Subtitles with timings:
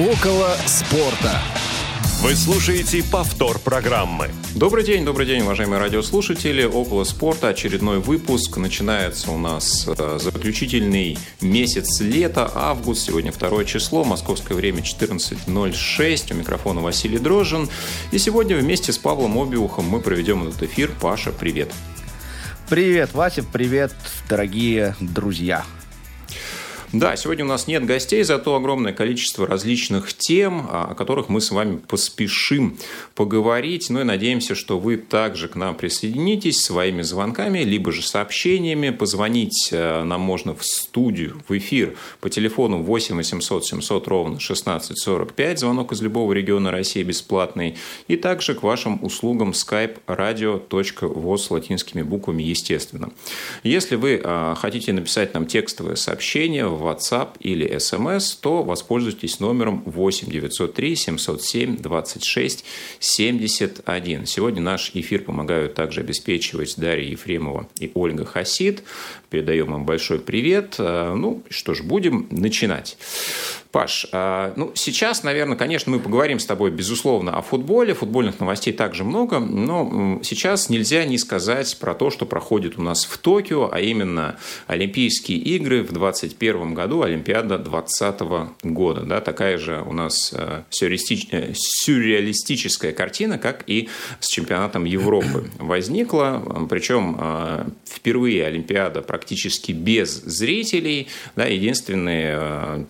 [0.00, 1.38] Около спорта.
[2.22, 4.30] Вы слушаете повтор программы.
[4.54, 6.64] Добрый день, добрый день, уважаемые радиослушатели.
[6.64, 8.56] Около спорта очередной выпуск.
[8.56, 13.02] Начинается у нас э, заключительный месяц лета, август.
[13.02, 16.32] Сегодня второе число, московское время 14.06.
[16.32, 17.68] У микрофона Василий Дрожжин.
[18.10, 20.90] И сегодня вместе с Павлом Обиухом мы проведем этот эфир.
[20.98, 21.70] Паша, привет.
[22.70, 23.92] Привет, Вася, привет,
[24.30, 25.62] дорогие друзья.
[26.92, 31.52] Да, сегодня у нас нет гостей, зато огромное количество различных тем, о которых мы с
[31.52, 32.76] вами поспешим
[33.14, 33.90] поговорить.
[33.90, 38.90] Ну и надеемся, что вы также к нам присоединитесь своими звонками, либо же сообщениями.
[38.90, 45.60] Позвонить э, нам можно в студию, в эфир по телефону 8 800 700 ровно 1645.
[45.60, 47.76] Звонок из любого региона России бесплатный.
[48.08, 53.12] И также к вашим услугам skype radio.voz латинскими буквами, естественно.
[53.62, 60.30] Если вы э, хотите написать нам текстовое сообщение, WhatsApp или SMS, то воспользуйтесь номером 8
[60.30, 62.64] 903 707 26
[62.98, 64.26] 71.
[64.26, 68.82] Сегодня наш эфир помогают также обеспечивать Дарья Ефремова и Ольга Хасид.
[69.30, 70.76] Передаем им большой привет.
[70.78, 72.96] Э, ну, что ж, будем начинать.
[73.72, 77.94] Паш, а, ну, сейчас, наверное, конечно, мы поговорим с тобой, безусловно, о футболе.
[77.94, 83.04] Футбольных новостей также много, но сейчас нельзя не сказать про то, что проходит у нас
[83.04, 89.02] в Токио, а именно Олимпийские игры в 2021 году, Олимпиада 2020 года.
[89.02, 96.66] Да, такая же у нас э, э, сюрреалистическая картина, как и с чемпионатом Европы возникла.
[96.68, 101.08] Причем э, впервые Олимпиада практически без зрителей.
[101.36, 102.86] Да, единственные,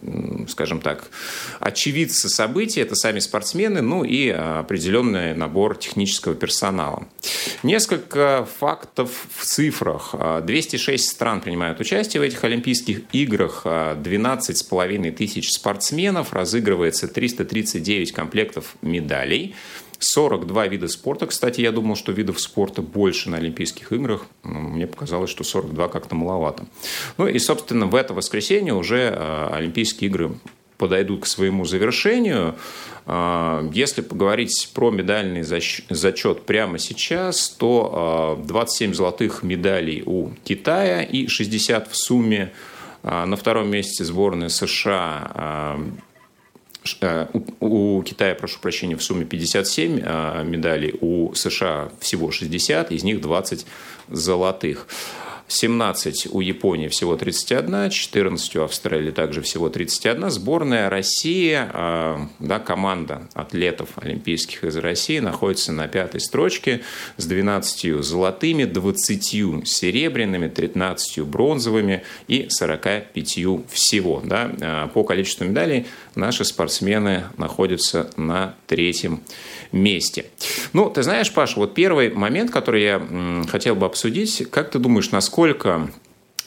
[0.48, 1.10] скажем, скажем так,
[1.58, 7.08] очевидцы событий, это сами спортсмены, ну и определенный набор технического персонала.
[7.64, 10.14] Несколько фактов в цифрах.
[10.42, 13.62] 206 стран принимают участие в этих Олимпийских играх,
[13.96, 19.54] 12,5 тысяч спортсменов, разыгрывается 339 комплектов медалей.
[19.98, 21.26] 42 вида спорта.
[21.26, 24.26] Кстати, я думал, что видов спорта больше на Олимпийских играх.
[24.42, 26.64] Мне показалось, что 42 как-то маловато.
[27.18, 29.10] Ну и, собственно, в это воскресенье уже
[29.52, 30.32] Олимпийские игры
[30.80, 32.56] подойдут к своему завершению.
[33.04, 41.02] А, если поговорить про медальный зачет прямо сейчас, то 27 а, золотых медалей у Китая
[41.02, 42.52] и 60 в сумме.
[43.02, 45.78] А, на втором месте сборная США
[47.60, 49.96] у Китая, прошу прощения, в сумме 57
[50.46, 53.66] медалей, у США всего 60, из них 20
[54.08, 54.86] золотых.
[55.50, 60.30] 17 у Японии всего 31, 14 у Австралии также всего 31.
[60.30, 66.82] Сборная России, а, да, команда атлетов олимпийских из России находится на пятой строчке
[67.16, 74.22] с 12 золотыми, 20 серебряными, 13 бронзовыми и 45 всего.
[74.24, 74.52] Да.
[74.60, 79.20] А, по количеству медалей наши спортсмены находятся на третьем
[79.72, 80.26] месте.
[80.72, 85.10] Ну, ты знаешь, Паша, вот первый момент, который я хотел бы обсудить, как ты думаешь,
[85.10, 85.39] насколько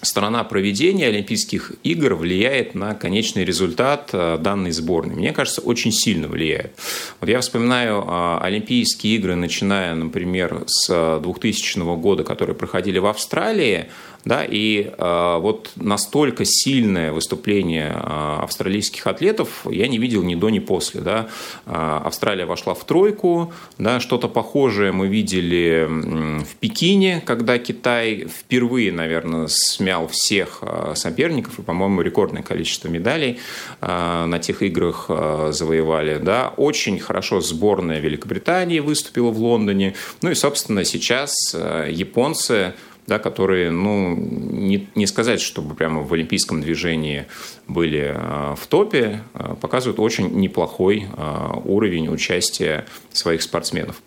[0.05, 5.15] сторона проведения Олимпийских игр влияет на конечный результат э, данной сборной.
[5.15, 6.73] Мне кажется, очень сильно влияет.
[7.19, 13.05] Вот я вспоминаю э, Олимпийские игры, начиная, например, с 2000 э, года, которые проходили в
[13.05, 13.85] Австралии.
[14.25, 20.49] Да, и э, вот настолько сильное выступление э, австралийских атлетов я не видел ни до,
[20.49, 21.01] ни после.
[21.01, 21.27] Да.
[21.65, 28.91] Э, Австралия вошла в тройку, да, что-то похожее мы видели в Пекине, когда Китай впервые,
[28.93, 30.63] наверное, смял всех
[30.95, 33.39] соперников, и, по-моему, рекордное количество медалей
[33.81, 36.17] э, на тех играх э, завоевали.
[36.19, 36.53] Да.
[36.55, 39.95] Очень хорошо сборная Великобритании выступила в Лондоне.
[40.21, 42.73] Ну и, собственно, сейчас японцы
[43.07, 47.25] да, которые, ну, не, не сказать, чтобы прямо в олимпийском движении
[47.67, 54.01] были а, в топе, а, показывают очень неплохой а, уровень участия своих спортсменов.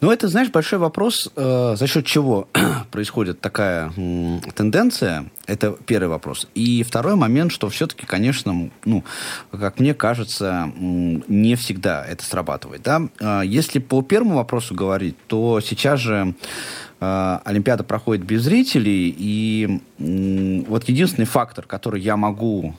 [0.00, 2.48] Ну, это, знаешь, большой вопрос, э, за счет чего
[2.90, 5.26] происходит такая э, тенденция.
[5.44, 6.48] Это первый вопрос.
[6.54, 9.04] И второй момент, что все-таки, конечно, ну,
[9.50, 12.80] как мне кажется, не всегда это срабатывает.
[12.82, 13.42] Да?
[13.42, 20.84] Если по первому вопросу говорить, то сейчас же Э, Олимпиада проходит без зрителей, и вот
[20.84, 22.74] единственный фактор, который я могу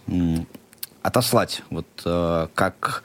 [1.01, 3.01] отослать вот э, как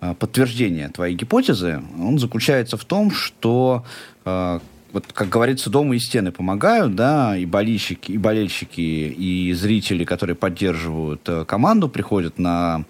[0.00, 3.84] э, подтверждение твоей гипотезы, он заключается в том, что
[4.24, 10.36] вот, как говорится, дома и стены помогают, да, и болельщики, и болельщики, и зрители, которые
[10.36, 12.84] поддерживают команду, приходят на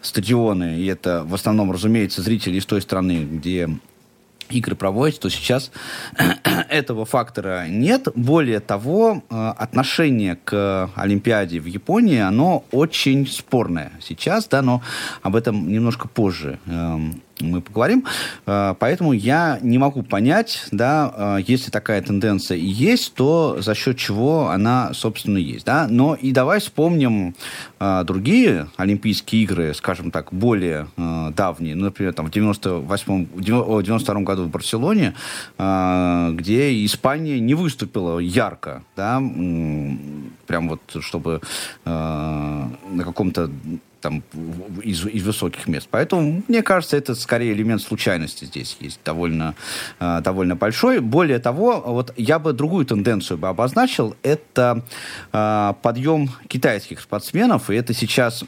[0.00, 3.68] стадионы, и это в основном, разумеется, зрители из той страны, где
[4.50, 5.70] игры проводите, то сейчас
[6.68, 8.08] этого фактора нет.
[8.14, 14.82] Более того, э, отношение к Олимпиаде в Японии, оно очень спорное сейчас, да, но
[15.22, 18.04] об этом немножко позже эм, мы поговорим.
[18.46, 23.74] Э, поэтому я не могу понять, да, э, если такая тенденция и есть, то за
[23.74, 25.66] счет чего она, собственно, есть.
[25.66, 25.86] Да?
[25.88, 27.34] Но и давай вспомним
[27.78, 31.74] э, другие Олимпийские игры, скажем так, более давние.
[31.74, 35.14] Ну, например, там, в 98 92 году в Барселоне,
[35.56, 39.18] где Испания не выступила ярко, да,
[40.46, 41.40] прям вот, чтобы
[41.84, 43.50] на каком-то
[44.00, 44.22] там,
[44.82, 45.88] из, из высоких мест.
[45.90, 49.54] Поэтому, мне кажется, это скорее элемент случайности здесь есть довольно,
[49.98, 51.00] э, довольно большой.
[51.00, 54.16] Более того, вот я бы другую тенденцию бы обозначил.
[54.22, 54.84] Это
[55.32, 58.44] э, подъем китайских спортсменов, и это сейчас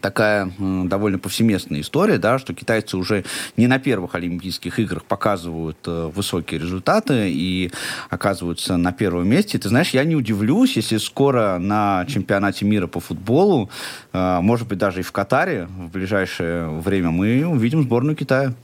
[0.00, 3.24] такая довольно повсеместная история, да, что китайцы уже
[3.56, 7.70] не на первых Олимпийских играх показывают э, высокие результаты и
[8.10, 9.58] оказываются на первом месте.
[9.58, 13.70] Ты знаешь, я не удивлюсь, если скоро на чемпионате мира по футболу,
[14.12, 18.54] э, может быть, даже и в Катаре в ближайшее время мы увидим сборную Китая.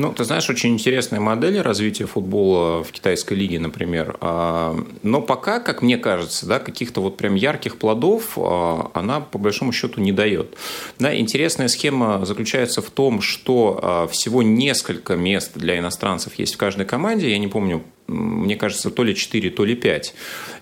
[0.00, 4.16] Ну, ты знаешь, очень интересная модель развития футбола в китайской лиге, например.
[4.22, 9.36] А, но пока, как мне кажется, да, каких-то вот прям ярких плодов а, она по
[9.36, 10.56] большому счету не дает.
[10.98, 16.56] Да, интересная схема заключается в том, что а, всего несколько мест для иностранцев есть в
[16.56, 17.30] каждой команде.
[17.30, 20.14] Я не помню мне кажется, то ли 4, то ли 5.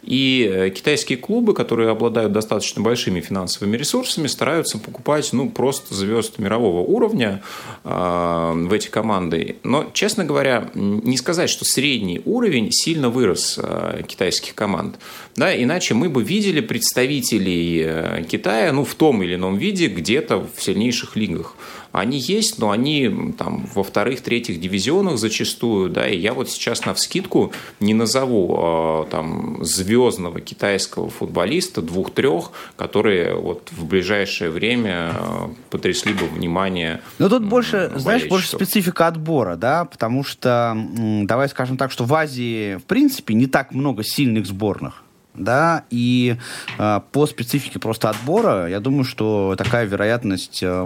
[0.03, 6.39] И э, китайские клубы, которые обладают достаточно большими финансовыми ресурсами, стараются покупать ну, просто звезд
[6.39, 7.43] мирового уровня
[7.85, 9.57] э, в эти команды.
[9.65, 14.99] Но, честно говоря, не сказать, что средний уровень сильно вырос э, китайских команд.
[15.37, 20.47] Да, иначе мы бы видели представителей э, Китая ну, в том или ином виде где-то
[20.55, 21.55] в сильнейших лигах.
[21.93, 26.85] Они есть, но они там во вторых, третьих дивизионах зачастую, да, и я вот сейчас
[26.85, 35.15] на вскидку не назову э, там звездного китайского футболиста, двух-трех, которые вот в ближайшее время
[35.15, 37.01] э, потрясли бы внимание.
[37.19, 40.77] Но тут больше, знаешь, больше специфика отбора, да, потому что,
[41.25, 45.03] давай скажем так, что в Азии, в принципе, не так много сильных сборных
[45.39, 46.37] да, и
[46.79, 50.85] э, по специфике просто отбора, я думаю, что такая вероятность э,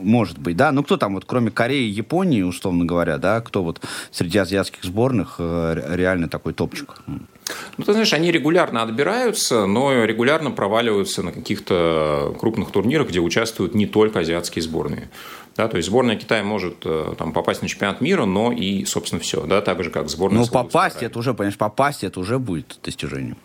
[0.00, 3.62] может быть, да, ну кто там вот, кроме Кореи и Японии, условно говоря, да, кто
[3.62, 7.02] вот среди азиатских сборных э, реально такой топчик?
[7.76, 13.74] Ну, ты знаешь, они регулярно отбираются, но регулярно проваливаются на каких-то крупных турнирах, где участвуют
[13.74, 15.08] не только азиатские сборные.
[15.56, 19.20] Да, то есть сборная Китая может э, там, попасть на чемпионат мира, но и, собственно,
[19.20, 19.46] все.
[19.46, 23.38] Да, так же, как сборная Ну, попасть, это уже, понимаешь, попасть, это уже будет достижением.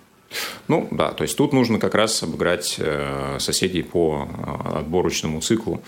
[0.68, 5.82] Ну да, то есть тут нужно как раз обыграть э, соседей по э, отборочному циклу.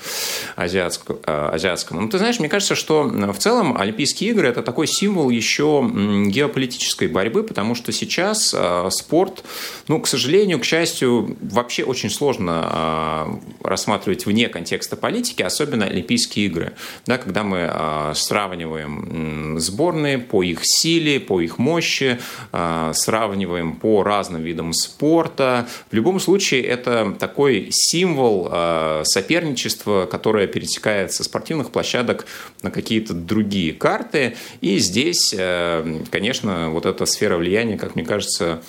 [0.58, 2.02] Э, азиатскому.
[2.02, 5.90] Ну ты знаешь, мне кажется, что в целом Олимпийские игры это такой символ еще
[6.28, 8.56] геополитической борьбы, потому что сейчас
[8.90, 9.44] спорт,
[9.88, 16.74] ну, к сожалению, к счастью, вообще очень сложно рассматривать вне контекста политики, особенно Олимпийские игры.
[17.06, 22.20] Да, когда мы сравниваем сборные по их силе, по их мощи,
[22.52, 25.68] сравниваем по разным разным видам спорта.
[25.92, 32.26] В любом случае, это такой символ э, соперничества, которое перетекает со спортивных площадок
[32.62, 34.36] на какие-то другие карты.
[34.62, 38.62] И здесь, э, конечно, вот эта сфера влияния, как мне кажется,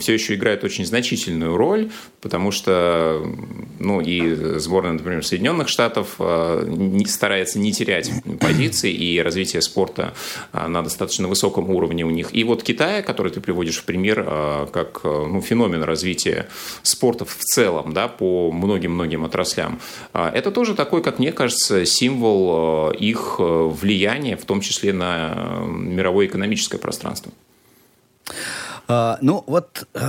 [0.00, 1.90] все еще играет очень значительную роль,
[2.20, 3.22] потому что
[3.78, 10.14] ну, и сборная, например, Соединенных Штатов э, старается не терять позиции, и развитие спорта
[10.52, 12.34] э, на достаточно высоком уровне у них.
[12.34, 16.48] И вот Китай, который ты приводишь в пример э, как ну, феномен развития
[16.82, 19.80] спорта в целом, да, по многим-многим отраслям,
[20.12, 26.78] это тоже такой, как мне кажется, символ их влияния, в том числе на мировое экономическое
[26.78, 27.32] пространство.
[28.88, 30.00] Ну, вот э,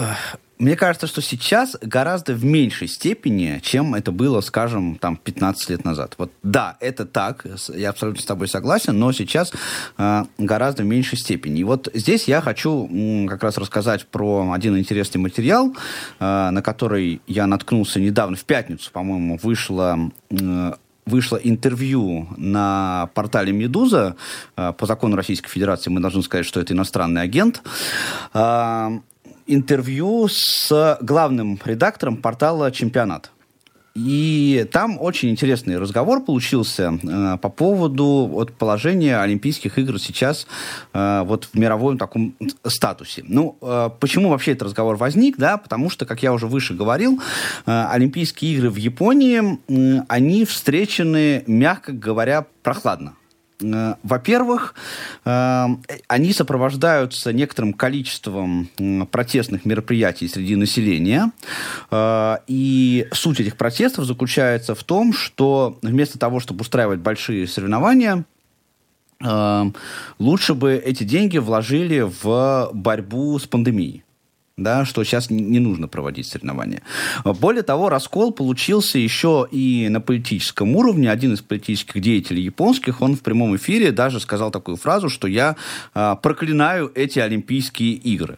[0.59, 5.85] мне кажется, что сейчас гораздо в меньшей степени, чем это было, скажем, там, 15 лет
[5.85, 6.15] назад.
[6.17, 9.53] Вот да, это так, я абсолютно с тобой согласен, но сейчас
[9.97, 11.61] э, гораздо в меньшей степени.
[11.61, 15.73] И вот здесь я хочу м, как раз рассказать про один интересный материал,
[16.19, 20.73] э, на который я наткнулся недавно, в пятницу, по-моему, вышло э,
[21.09, 24.15] вышло интервью на портале «Медуза».
[24.55, 27.61] Э, по закону Российской Федерации мы должны сказать, что это иностранный агент.
[28.33, 28.89] Э,
[29.47, 33.31] интервью с главным редактором портала «Чемпионат».
[34.05, 40.47] И там очень интересный разговор получился э, по поводу вот, положения Олимпийских игр сейчас
[40.93, 43.23] э, вот в мировом таком статусе.
[43.27, 45.37] Ну, э, почему вообще этот разговор возник?
[45.37, 47.19] Да, потому что, как я уже выше говорил,
[47.65, 53.13] э, Олимпийские игры в Японии, э, они встречены, мягко говоря, прохладно.
[53.61, 54.73] Э, во-первых,
[55.25, 55.65] э,
[56.07, 58.69] они сопровождаются некоторым количеством
[59.11, 61.31] протестных мероприятий среди населения.
[62.47, 68.25] И суть этих протестов заключается в том, что вместо того, чтобы устраивать большие соревнования,
[70.19, 74.03] лучше бы эти деньги вложили в борьбу с пандемией
[74.63, 76.81] да, что сейчас не нужно проводить соревнования.
[77.23, 81.11] Более того, раскол получился еще и на политическом уровне.
[81.11, 85.55] Один из политических деятелей японских, он в прямом эфире даже сказал такую фразу, что я
[85.93, 88.37] э, проклинаю эти Олимпийские игры.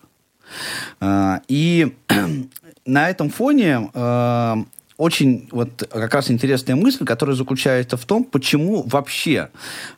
[0.99, 1.93] Э, и
[2.85, 4.55] на этом фоне э,
[5.01, 9.49] очень вот как раз интересная мысль, которая заключается в том, почему вообще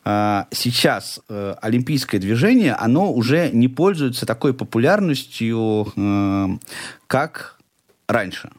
[0.04, 6.46] э, сейчас э, олимпийское движение, оно уже не пользуется такой популярностью, э,
[7.06, 7.58] как
[8.08, 8.50] раньше.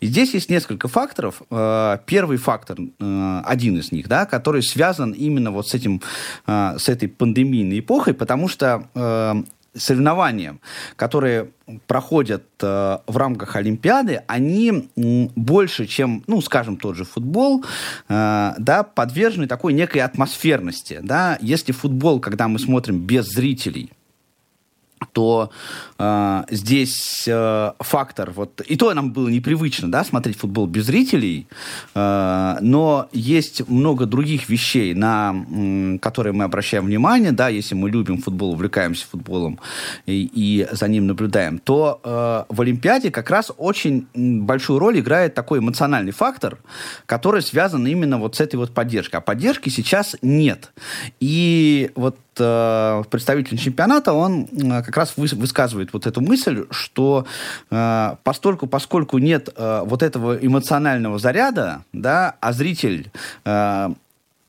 [0.00, 1.42] И здесь есть несколько факторов.
[1.50, 6.00] Э, первый фактор, э, один из них, да, который связан именно вот с этим,
[6.46, 9.44] э, с этой пандемийной эпохой, потому что
[9.74, 10.58] соревнования,
[10.96, 11.50] которые
[11.86, 17.64] проходят э, в рамках Олимпиады, они м, больше, чем, ну, скажем, тот же футбол,
[18.08, 21.38] э, да, подвержены такой некой атмосферности, да.
[21.40, 23.90] Если футбол, когда мы смотрим без зрителей,
[25.12, 25.50] то
[26.02, 31.46] э, здесь э, фактор, вот, и то нам было непривычно, да, смотреть футбол без зрителей,
[31.94, 35.34] э, но есть много других вещей, на
[36.00, 39.58] которые мы обращаем внимание, да, если мы любим футбол, увлекаемся футболом
[40.06, 45.34] и, и за ним наблюдаем, то э, в Олимпиаде как раз очень большую роль играет
[45.34, 46.58] такой эмоциональный фактор,
[47.06, 49.16] который связан именно вот с этой вот поддержкой.
[49.16, 50.72] А поддержки сейчас нет.
[51.20, 57.26] И вот представитель чемпионата, он как раз высказывает вот эту мысль, что
[57.70, 63.10] э, постольку, поскольку нет э, вот этого эмоционального заряда, да, а зритель
[63.44, 63.94] э,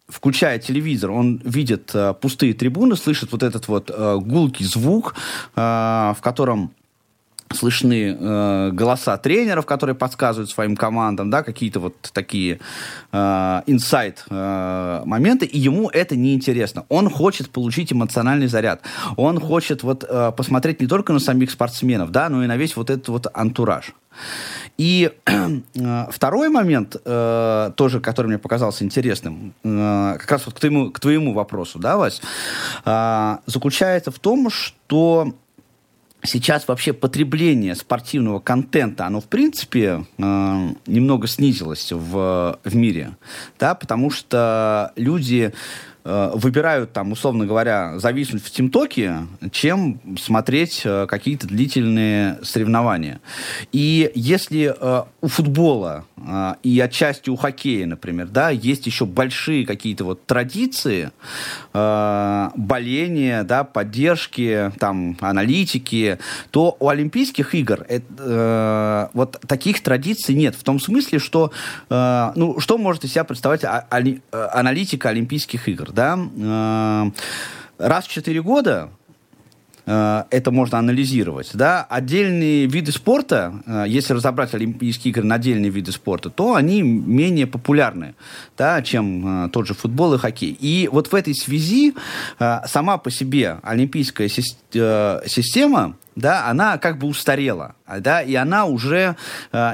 [0.07, 5.15] включая телевизор, он видит э, пустые трибуны, слышит вот этот вот э, гулкий звук,
[5.55, 6.71] э, в котором
[7.53, 12.60] слышны э, голоса тренеров, которые подсказывают своим командам, да, какие-то вот такие
[13.12, 16.86] э, инсайт э, моменты, и ему это неинтересно.
[16.89, 18.81] Он хочет получить эмоциональный заряд.
[19.17, 22.75] Он хочет вот э, посмотреть не только на самих спортсменов, да, но и на весь
[22.75, 23.93] вот этот вот антураж.
[24.77, 30.60] И э, второй момент, э, тоже, который мне показался интересным, э, как раз вот к
[30.60, 32.22] твоему, к твоему вопросу, да, Вась,
[32.86, 35.33] э, заключается в том, что
[36.24, 43.15] сейчас вообще потребление спортивного контента, оно в принципе э, немного снизилось в, в мире,
[43.60, 45.53] да, потому что люди
[46.05, 49.19] Э, выбирают там, условно говоря, зависнуть в ТимТоке,
[49.51, 53.22] чем смотреть э, какие-то длительные соревнования.
[53.72, 56.05] И если э, у футбола
[56.63, 61.12] и отчасти у хоккея, например, да, есть еще большие какие-то вот традиции
[61.74, 66.17] боления, да, поддержки, там, аналитики,
[66.51, 70.55] то у Олимпийских игр это, вот таких традиций нет.
[70.55, 71.51] В том смысле, что,
[71.89, 73.65] ну, что может из себя представлять
[74.31, 75.92] аналитика Олимпийских игр?
[75.93, 77.12] Да, э,
[77.77, 78.89] раз в 4 года
[79.85, 81.51] э, это можно анализировать.
[81.53, 81.83] Да?
[81.83, 87.47] Отдельные виды спорта, э, если разобрать Олимпийские игры на отдельные виды спорта, то они менее
[87.47, 88.15] популярны,
[88.57, 90.57] да, чем тот же футбол и хоккей.
[90.59, 91.93] И вот в этой связи
[92.39, 99.15] сама по себе олимпийская система, да, она как бы устарела, да, и она уже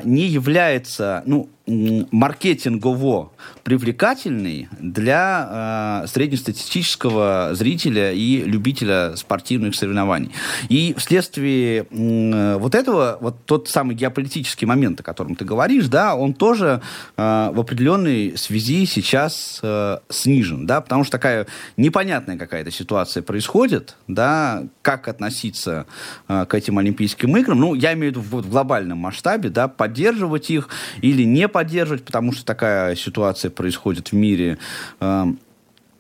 [0.04, 3.32] не является, ну, маркетингово
[3.64, 10.32] привлекательный для э, среднестатистического зрителя и любителя спортивных соревнований.
[10.70, 16.16] И вследствие э, вот этого, вот тот самый геополитический момент, о котором ты говоришь, да,
[16.16, 16.82] он тоже
[17.18, 21.46] э, в определенной связи сейчас э, снижен, да, потому что такая
[21.78, 25.86] непонятная какая-то ситуация происходит, да, как относиться
[26.28, 29.68] э, к этим Олимпийским играм, ну, я имею в виду в, в глобальном масштабе, да,
[29.68, 30.70] поддерживать их
[31.02, 34.58] или не поддерживать, потому что такая ситуация происходит в мире.
[35.00, 35.40] Эм,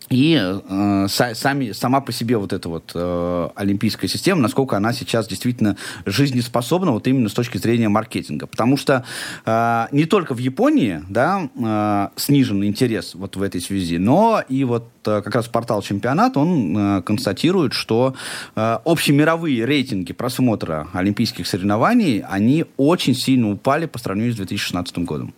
[0.09, 5.27] и э, сами, сама по себе вот эта вот э, олимпийская система, насколько она сейчас
[5.27, 8.47] действительно жизнеспособна вот именно с точки зрения маркетинга.
[8.47, 9.05] Потому что
[9.45, 14.63] э, не только в Японии да, э, снижен интерес вот в этой связи, но и
[14.63, 18.15] вот э, как раз портал «Чемпионат», он э, констатирует, что
[18.55, 25.33] э, общемировые рейтинги просмотра олимпийских соревнований, они очень сильно упали по сравнению с 2016 годом.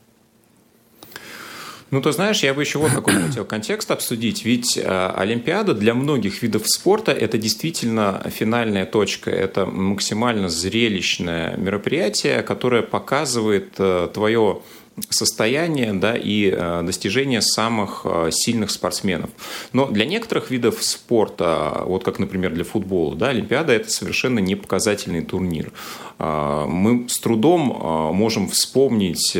[1.92, 4.46] Ну, ты знаешь, я бы еще вот какой хотел контекст обсудить.
[4.46, 9.30] Ведь э, Олимпиада для многих видов спорта– это действительно финальная точка.
[9.30, 14.62] Это максимально зрелищное мероприятие, которое показывает э, твое
[15.10, 16.52] состояние да, и
[16.84, 19.30] достижения самых сильных спортсменов.
[19.74, 24.56] Но для некоторых видов спорта, вот как, например, для футбола, да, Олимпиада– это совершенно не
[24.56, 25.72] показательный турнир.
[26.20, 29.36] Мы с трудом можем вспомнить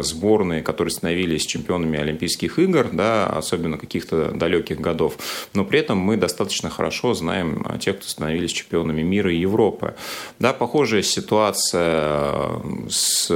[0.00, 5.16] сборные, которые становились чемпионами Олимпийских игр, да, особенно каких-то далеких годов,
[5.54, 9.94] но при этом мы достаточно хорошо знаем тех, кто становились чемпионами мира и Европы.
[10.38, 13.30] Да, похожая ситуация с,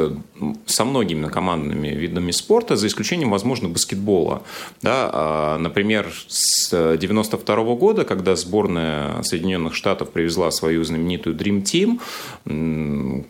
[0.66, 1.20] со многими
[1.60, 4.42] командными видами спорта, за исключением, возможно, баскетбола.
[4.82, 12.00] Да, а, например, с 1992 года, когда сборная Соединенных Штатов привезла свою знаменитую Dream Team,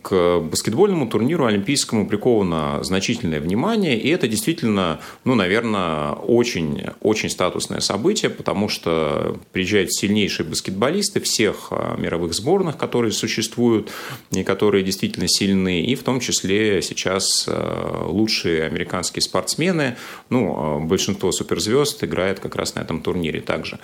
[0.02, 7.80] к баскетбольному турниру олимпийскому приковано значительное внимание, и это действительно, ну, наверное, очень, очень статусное
[7.80, 13.90] событие, потому что приезжают сильнейшие баскетболисты всех а, мировых сборных, которые существуют
[14.32, 19.96] и которые действительно сильны, и в том числе сейчас а, лучшие американские спортсмены,
[20.28, 23.78] ну, а, большинство суперзвезд играет как раз на этом турнире также.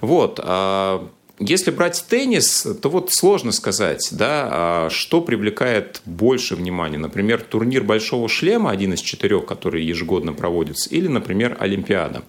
[0.00, 0.40] Вот.
[1.40, 6.98] Если брать теннис, то вот сложно сказать, да, а что привлекает больше внимания.
[6.98, 12.22] Например, турнир Большого шлема, один из четырех, который ежегодно проводится, или, например, Олимпиада.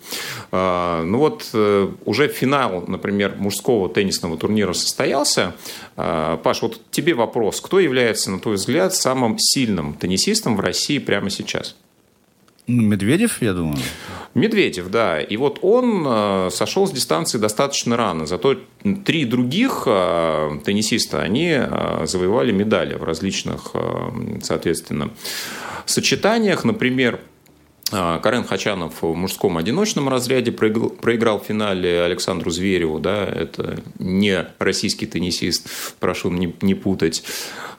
[0.51, 5.55] А, ну вот э, уже финал, например, мужского теннисного турнира состоялся.
[5.97, 7.61] А, Паш, вот тебе вопрос.
[7.61, 11.75] Кто является, на твой взгляд, самым сильным теннисистом в России прямо сейчас?
[12.69, 13.79] Медведев, я думаю.
[14.35, 15.19] Медведев, да.
[15.19, 18.27] И вот он э, сошел с дистанции достаточно рано.
[18.27, 18.57] Зато
[19.05, 23.73] три других э, теннисиста, они э, завоевали медали в различных,
[24.43, 25.09] соответственно,
[25.85, 26.63] сочетаниях.
[26.63, 27.19] Например,
[27.89, 32.99] Карен Хачанов в мужском одиночном разряде проиграл в финале Александру Звереву.
[32.99, 37.23] Да, это не российский теннисист, прошу не, не путать.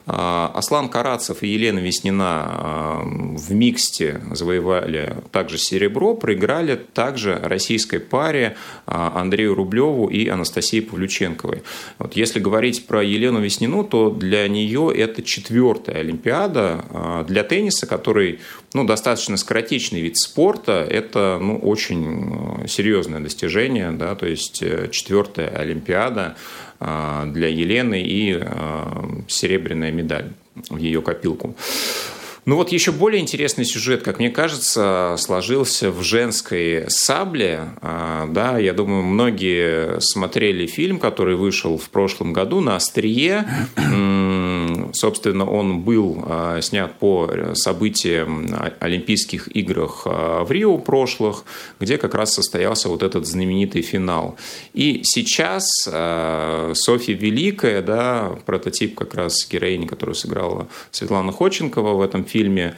[0.07, 7.99] А, Аслан Карацев и Елена Веснина а, в миксте завоевали также серебро, проиграли также российской
[7.99, 8.55] паре
[8.85, 11.63] а, Андрею Рублеву и Анастасии Павлюченковой.
[11.99, 17.25] Вот если говорить про Елену Веснину, то для нее это четвертая Олимпиада.
[17.27, 18.39] Для тенниса, который
[18.73, 25.49] ну, достаточно скоротечный вид спорта, это ну, очень серьезное достижение, да, то есть э, четвертая
[25.49, 26.35] Олимпиада–
[26.81, 30.33] для Елены и а, серебряная медаль
[30.69, 31.55] в ее копилку.
[32.43, 37.69] Ну вот еще более интересный сюжет, как мне кажется, сложился в женской сабле.
[37.81, 43.47] А, да, я думаю, многие смотрели фильм, который вышел в прошлом году на острие.
[44.93, 48.47] Собственно, он был а, снят по событиям
[48.79, 51.43] Олимпийских играх а, в Рио прошлых,
[51.79, 54.37] где как раз состоялся вот этот знаменитый финал.
[54.73, 62.01] И сейчас а, Софья Великая, да, прототип как раз героини, которую сыграла Светлана Ходченкова в
[62.01, 62.75] этом фильме,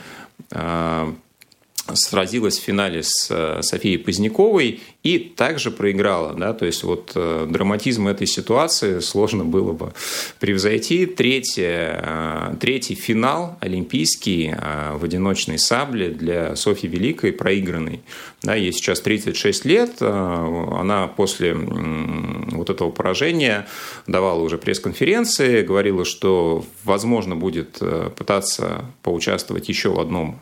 [1.94, 6.34] сразилась в финале с э, Софией Поздняковой и также проиграла.
[6.34, 6.54] Да?
[6.54, 9.94] То есть вот э, драматизм этой ситуации сложно было бы
[10.40, 11.06] превзойти.
[11.06, 14.56] Третье, э, третий финал олимпийский
[14.94, 18.02] в одиночной сабле для Софьи Великой проигранный.
[18.42, 20.02] Да, ей сейчас 36 лет.
[20.02, 23.68] Она после вот этого поражения
[24.08, 27.80] давала уже пресс-конференции, говорила, что возможно будет
[28.18, 30.42] пытаться поучаствовать еще в одном,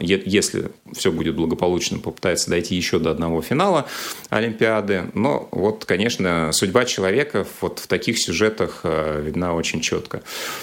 [0.00, 3.86] если все будет благополучно, попытается дойти еще до одного финала
[4.32, 5.10] Олимпиады.
[5.14, 10.22] Но вот, конечно, судьба человека вот в таких сюжетах э, видна очень четко.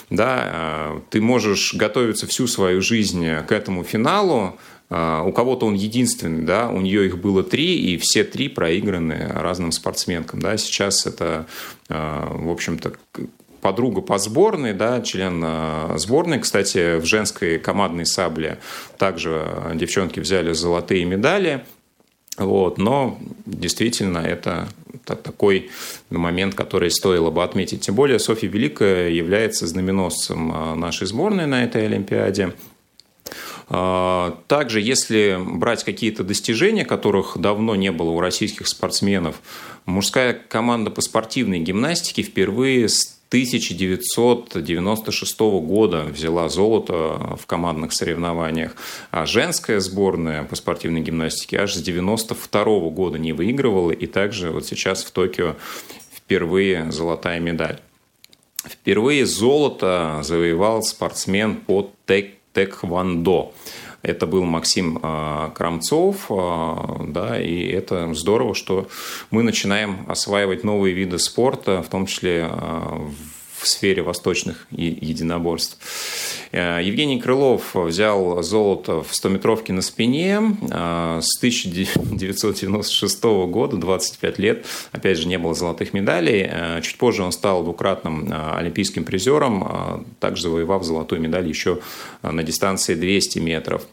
[0.10, 4.58] Да, э, ты можешь готовиться всю свою жизнь к этому финалу,
[4.90, 9.32] э, у кого-то он единственный, да, у нее их было три, и все три проиграны
[9.36, 10.42] разным спортсменкам.
[10.42, 10.58] Да.
[10.58, 11.46] Сейчас это,
[11.88, 12.94] в общем-то,
[13.62, 15.46] подруга по сборной, да, член
[16.00, 16.40] сборной.
[16.40, 18.58] Кстати, в женской командной сабле
[18.98, 21.66] также девчонки взяли золотые медали.
[22.40, 24.70] Вот, но действительно это
[25.06, 25.70] такой
[26.10, 27.82] момент, который стоило бы отметить.
[27.82, 32.54] Тем более Софья Великая является знаменосцем э, нашей сборной на этой Олимпиаде.
[33.70, 39.42] Э, также, если брать какие-то достижения, которых давно не было у российских спортсменов,
[39.86, 42.88] мужская команда по спортивной гимнастике впервые
[43.30, 48.76] 1996 года взяла золото в командных соревнованиях,
[49.12, 54.66] а женская сборная по спортивной гимнастике аж с 1992 года не выигрывала, и также вот
[54.66, 55.58] сейчас в Токио
[56.12, 57.80] впервые золотая медаль.
[58.66, 63.54] Впервые золото завоевал спортсмен по тек тэквондо.
[64.02, 68.88] Это был Максим а, Крамцов, а, да, и это здорово, что
[69.30, 73.10] мы начинаем осваивать новые виды спорта, в том числе а,
[73.60, 75.78] в сфере восточных единоборств.
[76.52, 80.40] Э, Евгений Крылов взял золото в 100-метровке на спине
[80.72, 84.66] э, с 1996 года, 25 лет.
[84.92, 86.48] Опять же, не было золотых медалей.
[86.50, 91.80] Э, чуть позже он стал двукратным олимпийским призером, также завоевав золотую медаль еще
[92.22, 93.84] на дистанции 200 метров.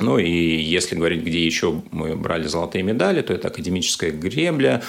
[0.00, 4.82] Ну и если говорить, где еще мы брали золотые медали, то это академическая гребля,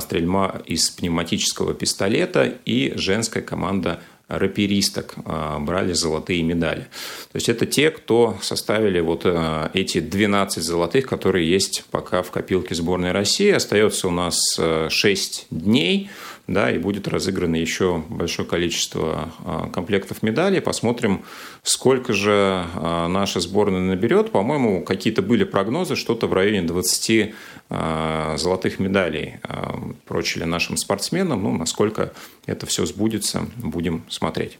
[0.00, 6.82] стрельба из пневматического пистолета и женская команда раперисток а, брали золотые медали.
[7.32, 12.30] То есть это те, кто составили вот а, эти 12 золотых, которые есть пока в
[12.30, 13.50] копилке сборной России.
[13.50, 14.38] Остается у нас
[14.88, 16.10] 6 а, дней
[16.46, 19.30] да, и будет разыграно еще большое количество
[19.70, 20.62] комплектов медалей.
[20.62, 21.26] Посмотрим,
[21.62, 24.30] сколько же наша сборная наберет.
[24.30, 27.32] По-моему, какие-то были прогнозы, что-то в районе 20 а,
[27.70, 29.40] золотых медалей
[30.06, 31.42] прочили нашим спортсменам.
[31.42, 32.12] Ну, насколько
[32.46, 34.58] это все сбудется, будем смотреть.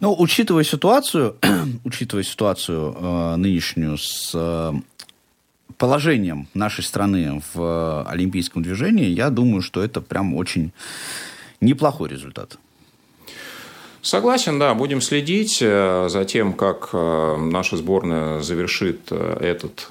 [0.00, 1.36] Ну, учитывая ситуацию,
[1.84, 4.72] учитывая ситуацию э, нынешнюю с э,
[5.78, 10.72] положением нашей страны в э, олимпийском движении, я думаю, что это прям очень
[11.60, 12.58] неплохой результат.
[14.04, 19.88] Согласен, да, будем следить э, за тем, как э, наша сборная завершит этот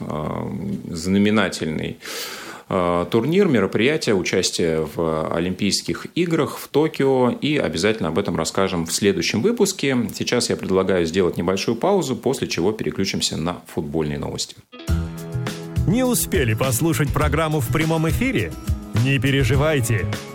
[0.89, 1.97] знаменательный
[2.67, 7.31] турнир, мероприятие, участие в Олимпийских играх в Токио.
[7.31, 9.97] И обязательно об этом расскажем в следующем выпуске.
[10.15, 14.55] Сейчас я предлагаю сделать небольшую паузу, после чего переключимся на футбольные новости.
[15.87, 18.53] Не успели послушать программу в прямом эфире?
[19.03, 20.07] Не переживайте.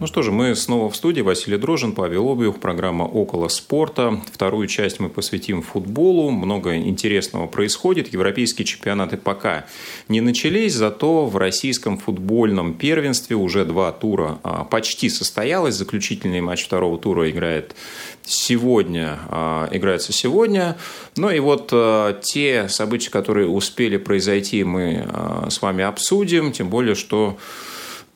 [0.00, 1.20] Ну что же, мы снова в студии.
[1.20, 4.18] Василий Дрожин, Павел Обиух, программа «Около спорта».
[4.32, 6.30] Вторую часть мы посвятим футболу.
[6.30, 8.10] Много интересного происходит.
[8.10, 9.66] Европейские чемпионаты пока
[10.08, 15.74] не начались, зато в российском футбольном первенстве уже два тура а, почти состоялось.
[15.74, 17.76] Заключительный матч второго тура играет
[18.24, 20.78] сегодня, а, играется сегодня.
[21.18, 25.06] Ну и вот а, те события, которые успели произойти, мы
[25.50, 27.36] с вами обсудим, тем более, что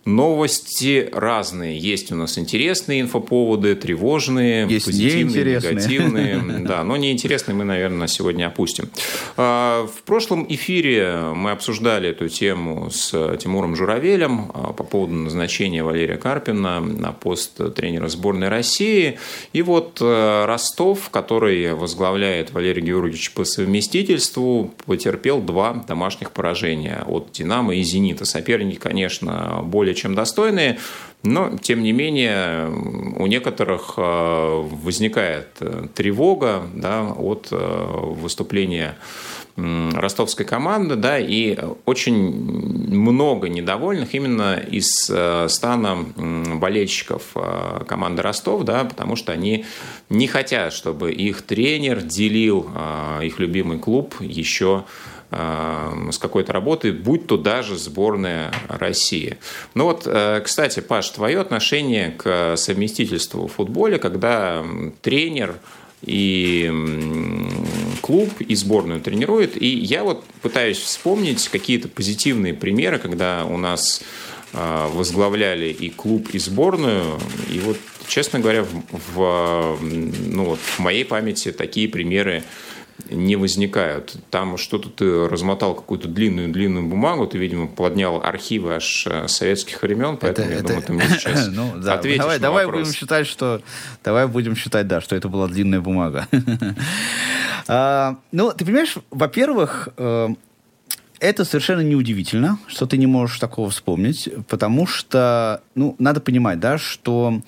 [0.04, 1.78] Новости разные.
[1.78, 6.44] Есть у нас интересные инфоповоды, тревожные, Есть позитивные, негативные.
[6.64, 8.88] Да, но неинтересные мы, наверное, сегодня опустим.
[9.36, 15.82] А, в прошлом эфире мы обсуждали эту тему с Тимуром Журавелем а, по поводу назначения
[15.82, 19.18] Валерия Карпина на пост тренера сборной России.
[19.52, 27.32] И вот э, Ростов, который возглавляет Валерий Георгиевич по совместительству, потерпел два домашних поражения от
[27.32, 28.24] «Динамо» и «Зенита».
[28.24, 30.78] Соперники, конечно, более более чем достойные,
[31.22, 32.68] но, тем не менее,
[33.18, 37.57] у некоторых э, возникает э, тревога да, от э,
[38.20, 38.96] выступления
[39.57, 42.33] ростовской команды, да, и очень
[42.92, 44.88] много недовольных именно из
[45.52, 46.04] стана
[46.57, 47.22] болельщиков
[47.87, 49.64] команды Ростов, да, потому что они
[50.11, 52.68] не хотят, чтобы их тренер делил
[53.22, 54.87] их любимый клуб еще
[55.35, 59.38] с какой-то работой, будь то даже сборная России.
[59.75, 64.64] Ну вот, э, кстати, Паш, твое отношение к совместительству в футболе, когда
[65.03, 65.57] тренер
[66.03, 66.70] и
[68.01, 69.61] клуб, и сборную тренирует.
[69.61, 74.03] И я вот пытаюсь вспомнить какие-то позитивные примеры, когда у нас
[74.53, 77.18] э, возглавляли и клуб, и сборную.
[77.51, 78.83] И вот, честно говоря, в,
[79.14, 82.42] в, ну вот, в моей памяти такие примеры
[83.11, 84.16] не возникают.
[84.30, 90.16] Там что-то ты размотал какую-то длинную-длинную бумагу, ты, видимо, поднял архивы аж э, советских времен,
[90.16, 90.68] поэтому это, я это...
[90.68, 91.94] думаю, ты мне сейчас ну, да.
[91.94, 92.83] ответишь давай, на давай вопрос.
[92.83, 93.61] будем считать, что
[94.02, 96.28] давай будем считать, да, что это была длинная бумага.
[97.68, 100.28] а, ну, ты понимаешь, во-первых, э,
[101.20, 106.78] это совершенно неудивительно, что ты не можешь такого вспомнить, потому что, ну, надо понимать, да,
[106.78, 107.40] что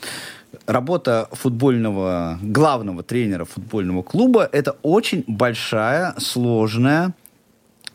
[0.67, 7.15] работа футбольного, главного тренера футбольного клуба– это очень большая, сложная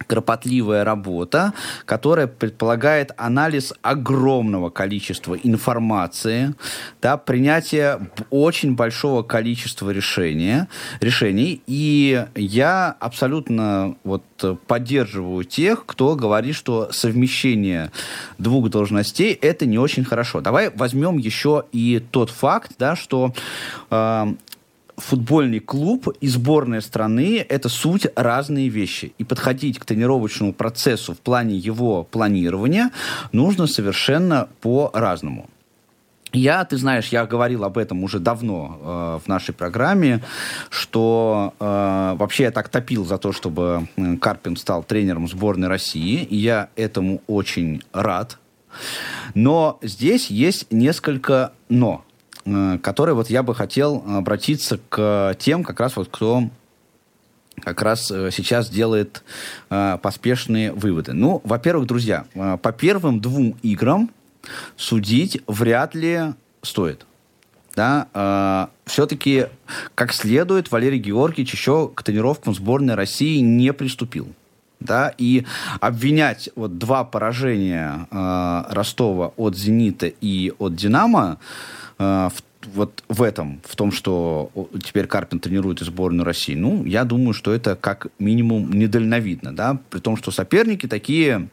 [0.08, 1.54] кропотливая работа,
[1.86, 6.54] которая предполагает анализ огромного количества информации,
[7.02, 10.68] да, принятие очень большого количества решения,
[11.00, 11.62] решений.
[11.68, 14.24] И я абсолютно вот
[14.68, 17.92] поддерживаю тех, кто говорит, что совмещение
[18.38, 20.42] двух должностей это не очень хорошо.
[20.42, 23.34] Давай возьмем еще и тот факт, да, что
[23.90, 24.34] э,
[25.02, 29.14] футбольный клуб и сборная страны– это суть разные вещи.
[29.18, 32.92] И подходить к тренировочному процессу в плане его планирования
[33.32, 35.50] нужно совершенно по-разному.
[36.34, 40.24] Я, ты знаешь, я говорил об этом уже давно э, в нашей программе,
[40.70, 43.88] что э, вообще я так топил за то, чтобы
[44.22, 48.38] Карпин стал тренером сборной России, и я этому очень рад.
[49.34, 52.06] Но здесь есть несколько «но».
[52.46, 56.44] Э, который вот я бы хотел обратиться к тем, как раз вот кто
[57.62, 59.24] как раз э, сейчас делает
[59.70, 61.14] э, поспешные выводы.
[61.14, 64.10] Ну, во-первых, друзья, по первым двум играм
[64.76, 67.06] судить вряд ли стоит.
[67.76, 69.48] Да, э, все-таки
[69.96, 74.28] как следует Валерий Георгиевич еще к тренировкам сборной России не приступил.
[74.82, 75.46] Да, и
[75.80, 81.38] обвинять вот два поражения э, Ростова от «Зенита» и от «Динамо»
[82.02, 84.52] в вот в этом, в том, что
[84.84, 89.80] теперь Карпин тренирует и сборную России, ну, я думаю, что это как минимум недальновидно, да,
[89.90, 91.50] при том, что соперники такие,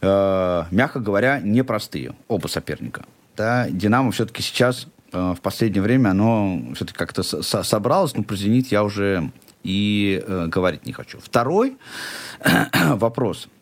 [0.00, 3.04] э, мягко говоря, непростые, оба соперника.
[3.36, 8.36] Да, Динамо все-таки сейчас, э, в последнее время, оно все-таки как-то со собралось, но про
[8.36, 9.30] «Зенит» я уже
[9.62, 11.18] и э, говорить не хочу.
[11.20, 11.76] Второй
[12.88, 13.48] вопрос–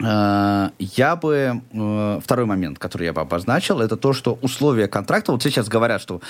[0.00, 1.62] я бы...
[1.72, 5.32] Э, второй момент, который я бы обозначил, это то, что условия контракта...
[5.32, 6.20] Вот сейчас говорят, что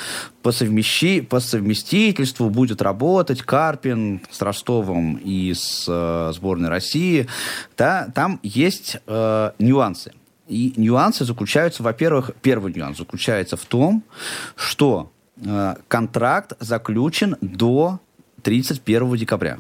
[0.43, 7.29] по, совмещи, по совместительству будет работать Карпин с Ростовом и с э, сборной России.
[7.77, 10.13] Да, там есть э, нюансы.
[10.49, 14.03] И нюансы заключаются, во-первых, первый нюанс заключается в том,
[14.57, 18.01] что э, контракт заключен до
[18.43, 19.59] 31 декабря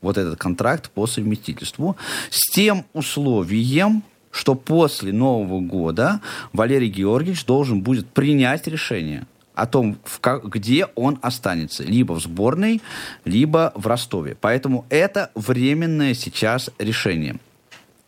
[0.00, 1.96] вот этот контракт по совместительству
[2.30, 6.20] с тем условием, что после Нового года
[6.52, 11.82] Валерий Георгиевич должен будет принять решение о том, в как, где он останется.
[11.82, 12.82] Либо в сборной,
[13.24, 14.36] либо в Ростове.
[14.38, 17.38] Поэтому это временное сейчас решение.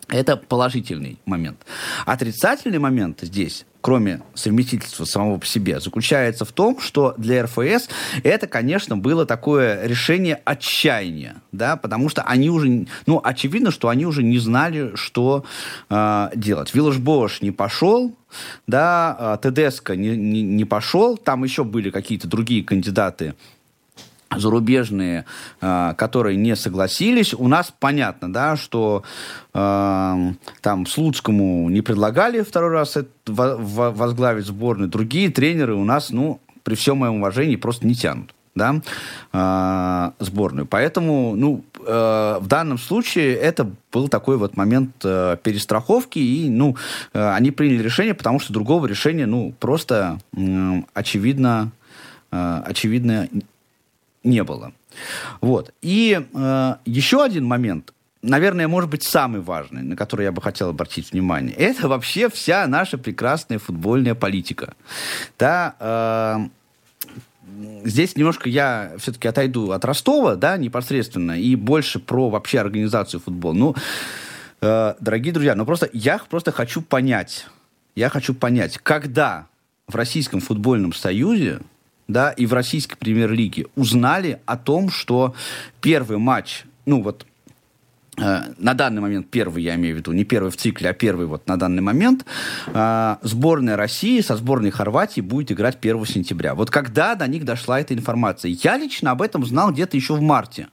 [0.09, 1.65] Это положительный момент.
[2.07, 7.89] Отрицательный момент здесь кроме совместительства самого по себе, заключается в том, что для РФС
[8.23, 14.05] это, конечно, было такое решение отчаяния, да, потому что они уже, ну, очевидно, что они
[14.05, 15.45] уже не знали, что
[15.89, 16.75] э, делать.
[16.75, 18.15] Виллаж Бош не пошел,
[18.67, 23.35] да, а Тедеско не, не, не пошел, там еще были какие-то другие кандидаты
[24.37, 25.25] зарубежные,
[25.61, 27.35] э, которые не согласились.
[27.35, 29.05] У нас понятно, да, что
[29.55, 34.89] э, там Слуцкому не предлагали второй раз возглавить сборную.
[34.89, 38.83] Другие тренеры у нас, ну, при всем моем уважении, просто не тянут да,
[39.33, 40.67] э, сборную.
[40.67, 46.77] Поэтому, ну, э, в данном случае это был такой вот момент э, перестраховки, и, ну,
[47.15, 51.71] э, они приняли решение, потому что другого решения, ну, просто э, очевидно,
[52.31, 53.29] э, очевидно
[54.29, 54.73] не было.
[55.41, 55.73] Вот.
[55.83, 60.69] И э, еще один момент, наверное, может быть, самый важный, на который я бы хотел
[60.71, 64.75] обратить внимание, это вообще вся наша прекрасная футбольная политика.
[65.39, 66.49] Да, э,
[67.85, 73.55] здесь немножко я все-таки отойду от Ростова, да, непосредственно, и больше про вообще организацию футбола.
[73.55, 73.77] Ну,
[74.61, 77.47] э, дорогие друзья, ну просто я просто хочу понять,
[77.95, 79.47] я хочу понять, когда
[79.87, 81.61] в Российском футбольном союзе
[82.09, 85.35] да, и в российской премьер-лиге узнали о том, что
[85.83, 87.27] первый матч, ну вот
[88.17, 91.27] э, на данный момент первый, я имею в виду, не первый в цикле, а первый
[91.27, 92.25] вот на данный момент,
[92.67, 96.55] э, сборная России со сборной Хорватии будет играть 1 сентября.
[96.55, 98.51] Вот когда до них дошла эта информация?
[98.51, 100.69] Я лично об этом знал где-то еще в марте.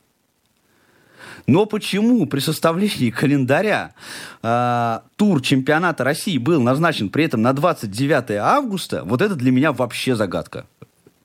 [1.47, 3.93] Но почему при составлении календаря
[4.41, 9.73] э, тур чемпионата России был назначен при этом на 29 августа, вот это для меня
[9.73, 10.65] вообще загадка.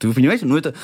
[0.02, 0.46] Вы понимаете?
[0.46, 0.74] Ну, это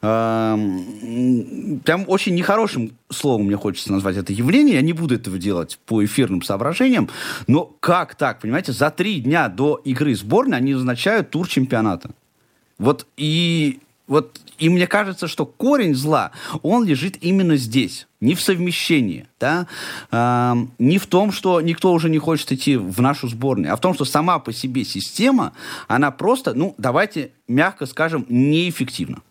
[0.00, 4.74] прям очень нехорошим словом мне хочется назвать это явление.
[4.74, 7.08] Я не буду этого делать по эфирным соображениям.
[7.46, 8.72] Но как так, понимаете?
[8.72, 12.10] За три дня до игры сборной они назначают тур чемпионата.
[12.78, 18.40] Вот и вот и мне кажется, что корень зла, он лежит именно здесь, не в
[18.40, 19.66] совмещении, да,
[20.10, 23.80] э, не в том, что никто уже не хочет идти в нашу сборную, а в
[23.80, 25.52] том, что сама по себе система,
[25.88, 29.22] она просто, ну, давайте мягко скажем, неэффективна.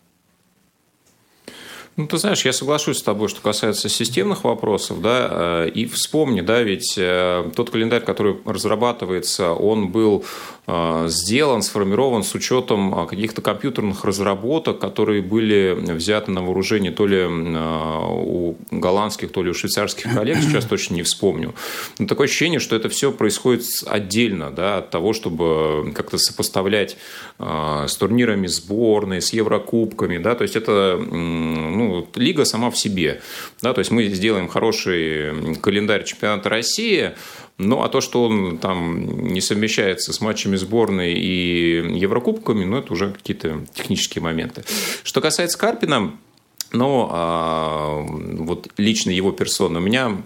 [1.96, 6.42] Ну, ты знаешь, я соглашусь с тобой, что касается системных вопросов, да, э, и вспомни,
[6.42, 10.22] да, ведь э, тот календарь, который разрабатывается, он был
[10.68, 18.56] сделан, сформирован с учетом каких-то компьютерных разработок, которые были взяты на вооружение то ли у
[18.72, 21.54] голландских, то ли у швейцарских коллег, сейчас точно не вспомню.
[22.00, 26.96] Но такое ощущение, что это все происходит отдельно, да, от того, чтобы как-то сопоставлять
[27.38, 33.20] с турнирами сборной, с Еврокубками, да, то есть это, ну, лига сама в себе.
[33.62, 37.12] Да, то есть мы сделаем хороший календарь чемпионата России,
[37.58, 42.92] ну, а то, что он там не совмещается с матчами сборной и Еврокубками, ну, это
[42.92, 44.64] уже какие-то технические моменты.
[45.02, 46.12] Что касается Карпина,
[46.72, 50.22] ну, а, вот лично его персона, у меня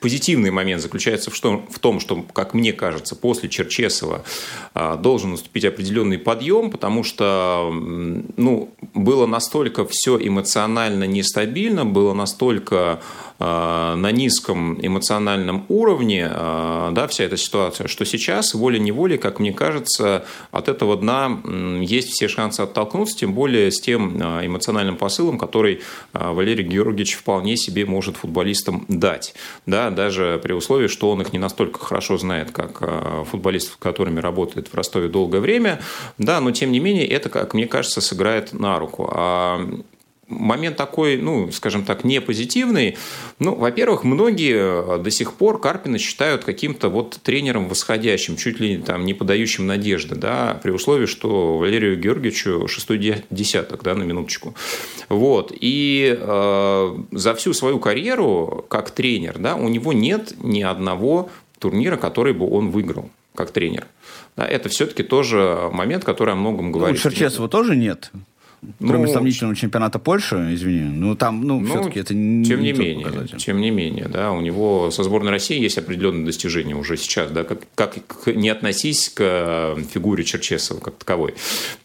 [0.00, 4.24] Позитивный момент заключается в, что, в том, что, как мне кажется, после Черчесова
[4.72, 13.02] а, должен наступить определенный подъем, потому что ну, было настолько все эмоционально нестабильно, было настолько
[13.40, 20.26] на низком эмоциональном уровне э, да, вся эта ситуация, что сейчас волей-неволей, как мне кажется,
[20.50, 21.40] от этого дна
[21.80, 25.80] есть все шансы оттолкнуться, тем более с тем э, эмоциональным посылом, который
[26.12, 29.34] Валерий Георгиевич вполне себе может футболистам дать.
[29.64, 32.82] Да, даже при условии, что он их не настолько хорошо знает, как
[33.26, 35.80] футболистов, которыми работает в Ростове долгое время,
[36.18, 39.10] да, но тем не менее это, как мне кажется, сыграет на руку.
[39.10, 39.66] А
[40.30, 42.96] момент такой, ну, скажем так, не позитивный.
[43.38, 49.04] Ну, во-первых, многие до сих пор Карпина считают каким-то вот тренером восходящим, чуть ли там
[49.04, 52.98] не подающим надежды, да, при условии, что Валерию Георгиевичу шестой
[53.30, 54.54] десяток, да, на минуточку.
[55.08, 55.52] Вот.
[55.60, 61.96] И э, за всю свою карьеру как тренер, да, у него нет ни одного турнира,
[61.96, 63.86] который бы он выиграл как тренер.
[64.36, 67.02] Да, это все-таки тоже момент, который о многом говорит.
[67.02, 68.10] Ну, у Черчесова тоже нет.
[68.78, 72.72] Кроме ну, сомнительного чемпионата Польши, извини, ну там, ну, ну все-таки это не Тем не,
[72.72, 73.38] не менее, показатель.
[73.38, 77.44] тем не менее, да, у него со сборной России есть определенные достижения уже сейчас, да,
[77.44, 77.96] как, как
[78.26, 81.34] не относись к фигуре Черчесова как таковой,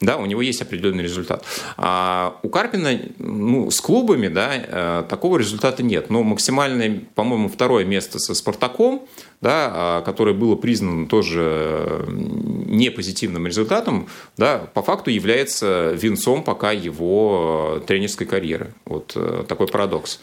[0.02, 1.46] да, у него есть определенный результат.
[1.78, 7.86] А у Карпина, ну, с клубами, да, э, такого результата нет, но максимальное, по-моему, второе
[7.86, 9.08] место со Спартаком,
[9.42, 16.72] да, а, которое было признано тоже не позитивным результатом, да, по факту является венцом пока
[16.72, 18.74] его э, тренерской карьеры.
[18.86, 20.20] Вот э, такой парадокс.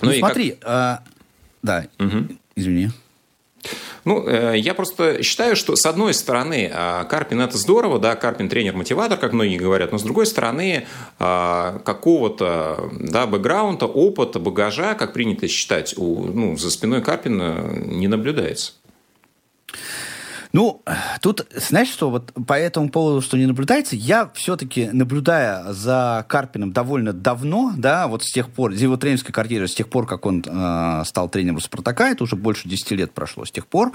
[0.00, 0.60] Ну, ну смотри, как...
[0.64, 1.04] а...
[1.62, 2.28] да, угу.
[2.54, 2.90] извини.
[4.04, 8.48] Ну, э, я просто считаю, что с одной стороны а, Карпин это здорово, да, Карпин
[8.48, 10.86] тренер-мотиватор, как многие говорят, но с другой стороны
[11.18, 18.08] а, какого-то да, бэкграунда, опыта, багажа, как принято считать, у, ну, за спиной Карпина не
[18.08, 18.72] наблюдается.
[20.52, 20.82] Ну,
[21.20, 26.72] тут, знаешь, что вот по этому поводу, что не наблюдается, я все-таки, наблюдая за Карпином
[26.72, 30.26] довольно давно, да, вот с тех пор, за его тренерской карьерой, с тех пор, как
[30.26, 33.92] он э, стал тренером Спартака, это уже больше 10 лет прошло с тех пор,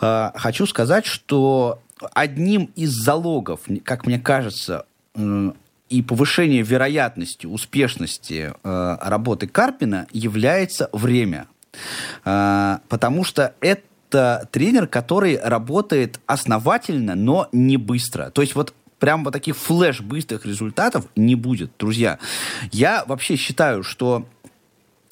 [0.00, 1.80] э, хочу сказать, что
[2.12, 5.52] одним из залогов, как мне кажется, э,
[5.88, 11.46] и повышение вероятности успешности э, работы Карпина является время.
[12.24, 18.30] Э, потому что это это тренер, который работает основательно, но не быстро.
[18.30, 22.18] То есть вот прям вот таких флеш быстрых результатов не будет, друзья.
[22.72, 24.26] Я вообще считаю, что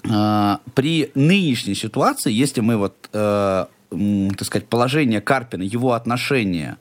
[0.09, 3.67] э, при нынешней ситуации, если мы вот э,
[4.37, 6.77] так сказать, положение Карпина, его отношения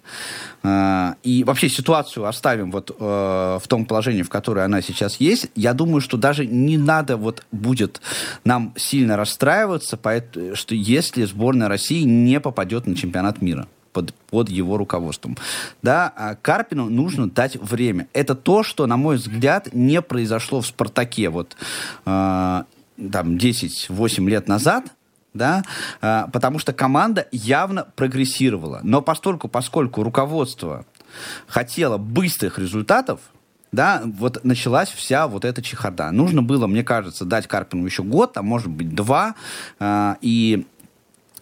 [0.63, 5.49] э, и вообще ситуацию оставим вот э, в том положении, в которой она сейчас есть,
[5.55, 8.01] я думаю, что даже не надо вот будет
[8.45, 9.97] нам сильно расстраиваться,
[10.53, 15.37] что если сборная России не попадет на чемпионат мира под, под его руководством.
[15.81, 18.07] Да, а Карпину нужно дать время.
[18.13, 21.55] Это то, что, на мой взгляд, не произошло в «Спартаке» вот
[22.05, 22.63] э,
[23.11, 24.85] там 10-8 лет назад,
[25.33, 25.63] да,
[26.01, 28.81] а, потому что команда явно прогрессировала.
[28.83, 30.85] Но постольку, поскольку руководство
[31.47, 33.19] хотело быстрых результатов,
[33.71, 36.11] да, вот началась вся вот эта чехарда.
[36.11, 39.35] Нужно было, мне кажется, дать Карпину еще год, а может быть два,
[39.79, 40.65] а, и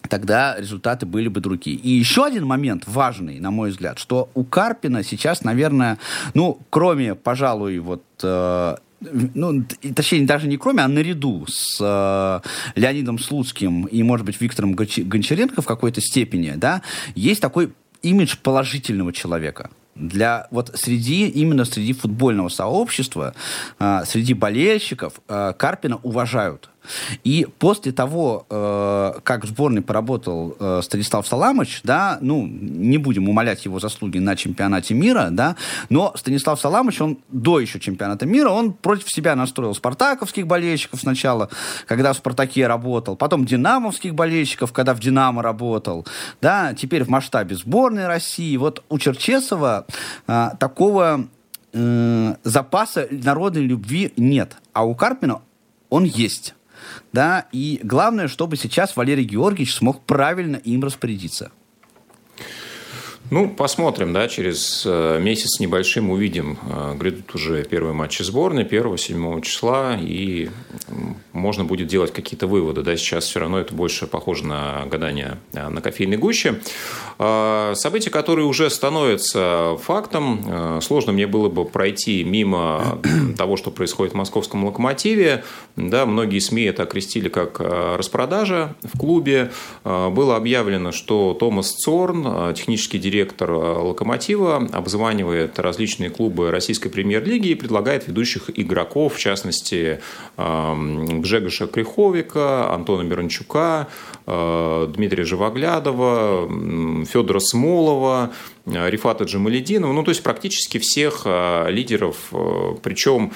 [0.07, 1.75] тогда результаты были бы другие.
[1.75, 5.99] И еще один момент важный, на мой взгляд, что у Карпина сейчас, наверное,
[6.33, 13.19] ну, кроме, пожалуй, вот э, ну, точнее, даже не кроме, а наряду с э, Леонидом
[13.19, 16.81] Слуцким и, может быть, Виктором Гончаренко в какой-то степени, да,
[17.15, 19.71] есть такой имидж положительного человека.
[19.95, 23.33] Для вот среди, именно среди футбольного сообщества,
[23.79, 26.69] э, среди болельщиков э, Карпина уважают.
[27.23, 33.29] И после того, э, как в сборной поработал э, Станислав Саламыч, да, ну, не будем
[33.29, 35.55] умолять его заслуги на чемпионате мира, да,
[35.89, 41.49] но Станислав Саламыч, он до еще чемпионата мира, он против себя настроил спартаковских болельщиков сначала,
[41.85, 46.05] когда в «Спартаке» работал, потом динамовских болельщиков, когда в «Динамо» работал,
[46.41, 48.57] да, теперь в масштабе сборной России.
[48.57, 49.85] Вот у Черчесова
[50.27, 51.27] э, такого
[51.73, 55.41] э, запаса народной любви нет, а у Карпина
[55.89, 56.55] он есть
[57.13, 61.51] да, и главное, чтобы сейчас Валерий Георгиевич смог правильно им распорядиться.
[63.31, 66.57] Ну, посмотрим, да, через э, месяц небольшим увидим.
[66.69, 70.49] Э, грядут уже первые матчи сборной, 1-7 числа, и
[71.31, 72.81] можно будет делать какие-то выводы.
[72.81, 76.59] Да, сейчас все равно это больше похоже на гадание э, на кофейной гуще.
[77.17, 82.99] События, которые уже становятся фактом, сложно мне было бы пройти мимо
[83.37, 85.45] того, что происходит в московском локомотиве.
[85.75, 89.51] Да, многие СМИ это окрестили как распродажа в клубе.
[89.83, 97.49] Было объявлено, что Томас Цорн, технический директор директор э, «Локомотива» обзванивает различные клубы российской премьер-лиги
[97.49, 99.99] и предлагает ведущих игроков, в частности,
[100.37, 103.87] эм, Гжегоша Криховика, Антона Миранчука,
[104.25, 106.49] э, Дмитрия Живоглядова,
[107.05, 108.31] Федора Смолова,
[108.65, 111.25] э, Рифата Джамалединова, ну, то есть практически всех
[111.69, 112.31] лидеров,
[112.81, 113.31] причем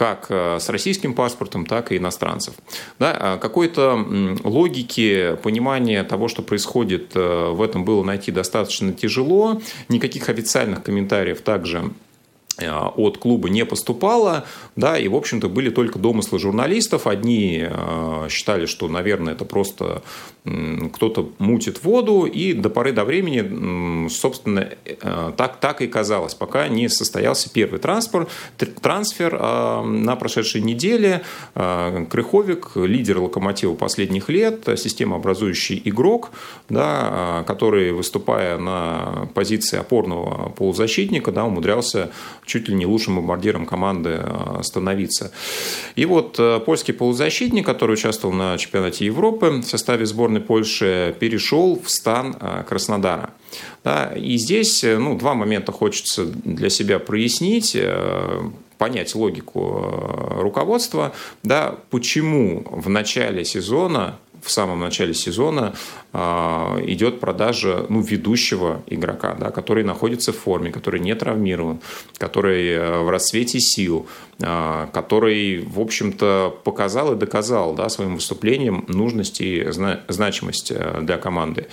[0.00, 2.54] как э, с российским паспортом, так и иностранцев.
[2.98, 4.02] Да, а какой-то
[4.44, 9.60] логики, понимания того, что происходит э, в этом было найти достаточно тяжело.
[9.90, 11.92] Никаких официальных комментариев также
[12.58, 14.44] от клуба не поступало,
[14.76, 17.06] да, и, в общем-то, были только домыслы журналистов.
[17.06, 20.02] Одни э, считали, что, наверное, это просто
[20.94, 26.66] кто-то мутит воду, и до поры до времени, собственно, э, так, так и казалось, пока
[26.68, 28.26] не состоялся первый трансфер,
[28.80, 29.38] трансфер
[29.84, 31.22] на прошедшей неделе.
[31.54, 36.30] Крыховик, лидер локомотива последних лет, системообразующий игрок,
[36.68, 42.10] да, который, выступая на позиции опорного полузащитника, да, умудрялся
[42.50, 45.32] чуть ли не лучшим бомбардиром команды э, становиться.
[45.94, 51.80] И вот э, польский полузащитник, который участвовал на чемпионате Европы в составе сборной Польши, перешел
[51.80, 53.30] в стан э, Краснодара.
[53.84, 57.76] Да, и здесь ну, два момента хочется для себя прояснить
[58.78, 59.86] понять логику
[60.38, 65.74] руководства, да, почему в начале сезона в самом начале сезона
[66.12, 71.80] а, идет продажа ну, ведущего игрока, да, который находится в форме, который не травмирован,
[72.18, 74.06] который э, в расцвете сил,
[74.42, 79.66] а, который, в общем-то, показал и доказал да, своим выступлением нужность и
[80.08, 81.68] значимость э, для команды.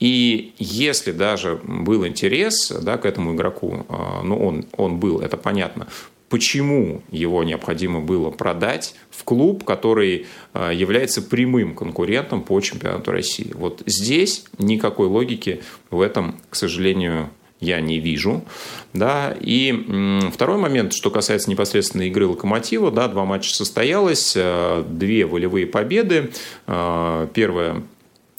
[0.00, 5.36] И если даже был интерес да, к этому игроку, а, ну он, он был, это
[5.36, 5.86] понятно,
[6.28, 13.52] почему его необходимо было продать в клуб, который а, является прямым конкурентом по чемпионату России.
[13.54, 18.44] Вот здесь никакой логики в этом, к сожалению, я не вижу.
[18.92, 19.34] Да.
[19.40, 25.66] И второй момент, что касается непосредственно игры «Локомотива», да, два матча состоялось, а, две волевые
[25.66, 26.32] победы.
[26.66, 27.82] А, первая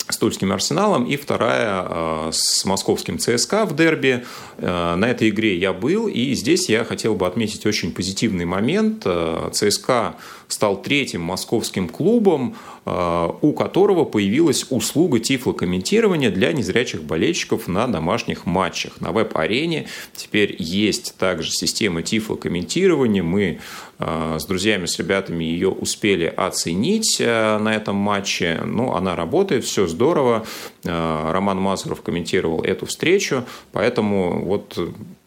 [0.09, 4.25] с Тульским Арсеналом, и вторая э, с московским ЦСКА в дерби.
[4.57, 9.03] Э, на этой игре я был, и здесь я хотел бы отметить очень позитивный момент.
[9.05, 10.15] Э, ЦСКА
[10.47, 18.45] стал третьим московским клубом, э, у которого появилась услуга тифлокомментирования для незрячих болельщиков на домашних
[18.45, 19.01] матчах.
[19.01, 23.23] На веб-арене теперь есть также система тифлокомментирования.
[23.23, 23.59] Мы
[23.99, 28.61] э, с друзьями, с ребятами ее успели оценить э, на этом матче.
[28.65, 30.45] Ну, она работает, все здорово.
[30.83, 33.43] Роман Мазуров комментировал эту встречу,
[33.73, 34.77] поэтому вот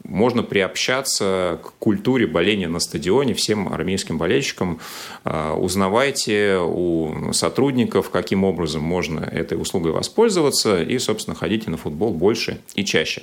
[0.04, 4.80] можно приобщаться к культуре боления на стадионе всем армейским болельщикам.
[5.24, 12.12] А, узнавайте у сотрудников, каким образом можно этой услугой воспользоваться, и, собственно, ходите на футбол
[12.12, 13.22] больше и чаще.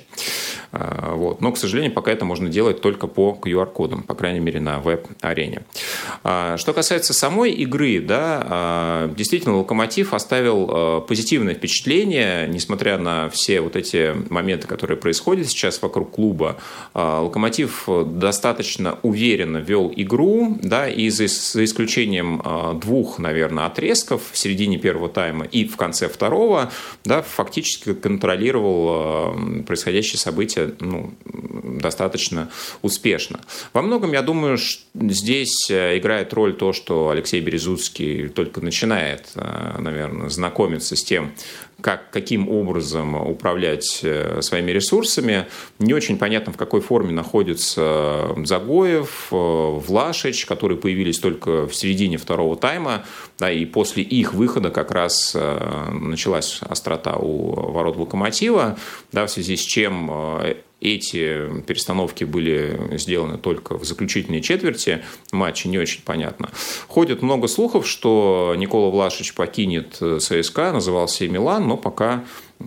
[0.72, 1.40] А, вот.
[1.40, 5.62] Но, к сожалению, пока это можно делать только по QR-кодам, по крайней мере, на веб-арене.
[6.22, 13.76] А, что касается самой игры, да, действительно, Локомотив оставил позитивное впечатление, несмотря на все вот
[13.76, 16.56] эти моменты, которые происходят сейчас вокруг клуба.
[16.94, 24.22] А, Локомотив достаточно уверенно вел игру, да, и за, за исключением а, двух, наверное, отрезков
[24.32, 26.70] в середине первого тайма и в конце второго,
[27.04, 32.50] да, фактически контролировал а, происходящие события ну, достаточно
[32.82, 33.40] успешно.
[33.72, 34.58] Во многом, я думаю,
[34.94, 39.26] здесь играет роль то, что Алексей Березуцкий только начинает,
[39.78, 41.32] наверное, знакомиться с тем,
[41.80, 45.46] как, каким образом управлять э, своими ресурсами.
[45.78, 52.56] Не очень понятно, в какой форме находится Загоев, Влашич, которые появились только в середине второго
[52.56, 53.04] тайма,
[53.38, 58.76] да, и после их выхода как раз началась острота у ворот Локомотива,
[59.12, 60.10] да, в связи с чем
[60.80, 65.02] эти перестановки были сделаны только в заключительной четверти
[65.32, 66.50] матча, не очень понятно.
[66.86, 72.24] Ходит много слухов, что Никола Влашич покинет э, ЦСКА, назывался и Милан, но пока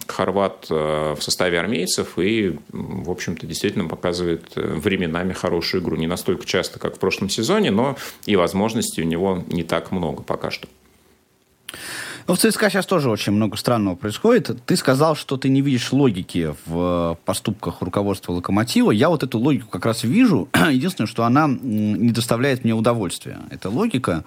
[0.07, 5.97] хорват э, в составе армейцев и, в общем-то, действительно показывает э, временами хорошую игру.
[5.97, 10.23] Не настолько часто, как в прошлом сезоне, но и возможностей у него не так много
[10.23, 10.67] пока что.
[12.27, 14.63] Ну, в ЦСКА сейчас тоже очень много странного происходит.
[14.65, 18.91] Ты сказал, что ты не видишь логики в поступках руководства «Локомотива».
[18.91, 20.47] Я вот эту логику как раз вижу.
[20.71, 23.39] Единственное, что она не доставляет мне удовольствия.
[23.49, 24.23] Это логика,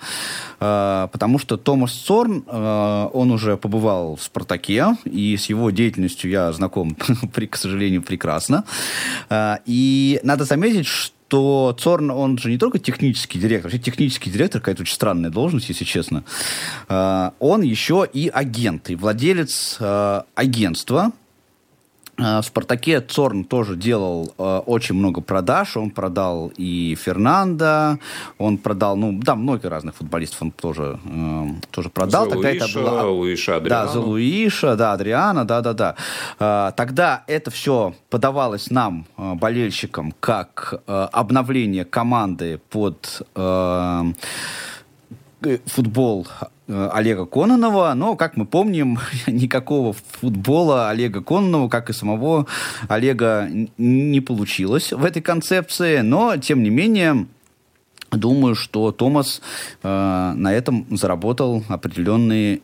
[0.61, 6.30] э, потому что Томас Цорн, э, он уже побывал в «Спартаке», и с его деятельностью
[6.30, 6.97] я знаком,
[7.51, 8.64] к сожалению, прекрасно.
[9.30, 14.30] Э, и надо заметить, что что Цорн, он же не только технический директор, вообще технический
[14.30, 16.22] директор, какая-то очень странная должность, если честно,
[16.89, 21.11] а, он еще и агент, и владелец а, агентства,
[22.16, 25.76] в «Спартаке» Цорн тоже делал э, очень много продаж.
[25.76, 27.98] Он продал и Фернанда,
[28.38, 32.24] он продал, ну, да, много разных футболистов он тоже, э, тоже продал.
[32.24, 33.02] За тогда Луиша, это было...
[33.02, 33.86] Луиша, Адриана.
[33.86, 35.96] Да, за Луиша, да, Адриана, да-да-да.
[36.38, 43.22] Э, тогда это все подавалось нам, э, болельщикам, как э, обновление команды под...
[43.34, 44.04] Э,
[45.66, 46.26] футбол
[46.66, 52.47] Э, Олега Кононова, но, как мы помним, никакого футбола Олега Кононова, как и самого
[52.88, 57.26] Олега, не получилось в этой концепции, но, тем не менее,
[58.11, 59.42] думаю, что Томас
[59.82, 62.61] э, на этом заработал определенные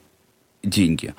[0.62, 1.14] деньги.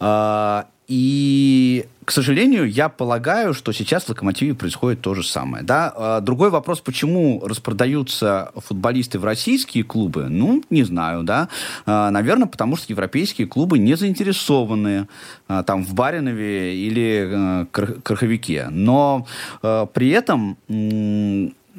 [0.00, 5.64] Э, и, к сожалению, я полагаю, что сейчас в «Локомотиве» происходит то же самое.
[5.64, 5.92] Да?
[5.96, 11.48] А, другой вопрос, почему распродаются футболисты в российские клубы, ну, не знаю, да.
[11.86, 15.08] А, наверное, потому что европейские клубы не заинтересованы
[15.48, 18.68] а, там в Баринове или Краховике.
[18.70, 19.26] Но
[19.62, 20.58] при этом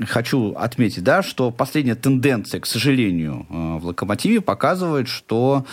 [0.07, 5.65] хочу отметить, да, что последняя тенденция, к сожалению, в «Локомотиве» показывает, что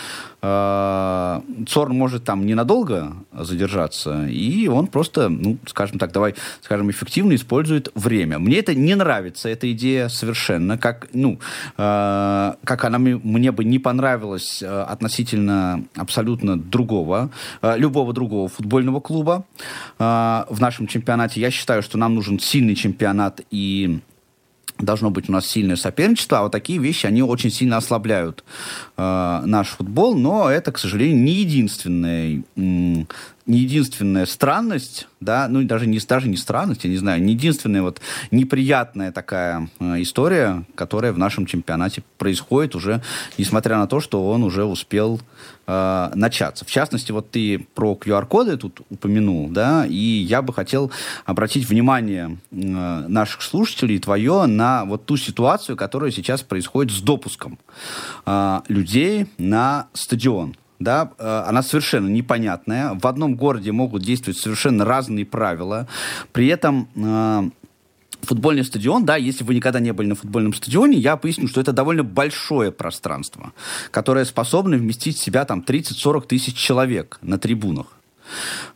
[0.43, 7.89] Цорн может там ненадолго задержаться, и он просто, ну, скажем так, давай, скажем, эффективно использует
[7.95, 8.39] время.
[8.39, 11.39] Мне это не нравится, эта идея совершенно, как, ну,
[11.77, 17.29] э, как она мне бы не понравилась э, относительно абсолютно другого,
[17.61, 19.45] э, любого другого футбольного клуба
[19.97, 20.03] э,
[20.49, 21.39] в нашем чемпионате.
[21.39, 24.01] Я считаю, что нам нужен сильный чемпионат и
[24.79, 28.43] должно быть у нас сильное соперничество, а вот такие вещи, они очень сильно ослабляют
[28.97, 33.07] э, наш футбол, но это, к сожалению, не единственная, не
[33.45, 37.99] единственная странность, да, ну даже не, даже не странность, я не знаю, не единственная вот
[38.31, 43.01] неприятная такая э, история, которая в нашем чемпионате происходит уже,
[43.37, 45.19] несмотря на то, что он уже успел
[45.67, 46.63] э, начаться.
[46.65, 50.91] В частности, вот ты про QR-коды тут упомянул, да, и я бы хотел
[51.25, 57.59] обратить внимание э, наших слушателей, твое, на вот ту ситуацию, которая сейчас происходит с допуском
[58.25, 62.93] э, людей на стадион да, э, она совершенно непонятная.
[62.93, 65.87] В одном городе могут действовать совершенно разные правила.
[66.31, 67.49] При этом э,
[68.21, 71.71] футбольный стадион, да, если вы никогда не были на футбольном стадионе, я поясню, что это
[71.71, 73.53] довольно большое пространство,
[73.91, 77.87] которое способно вместить в себя там 30-40 тысяч человек на трибунах.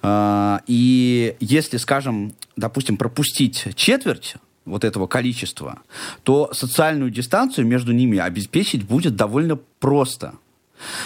[0.02, 4.36] Э, и если, скажем, допустим, пропустить четверть
[4.66, 5.80] вот этого количества,
[6.24, 10.34] то социальную дистанцию между ними обеспечить будет довольно просто–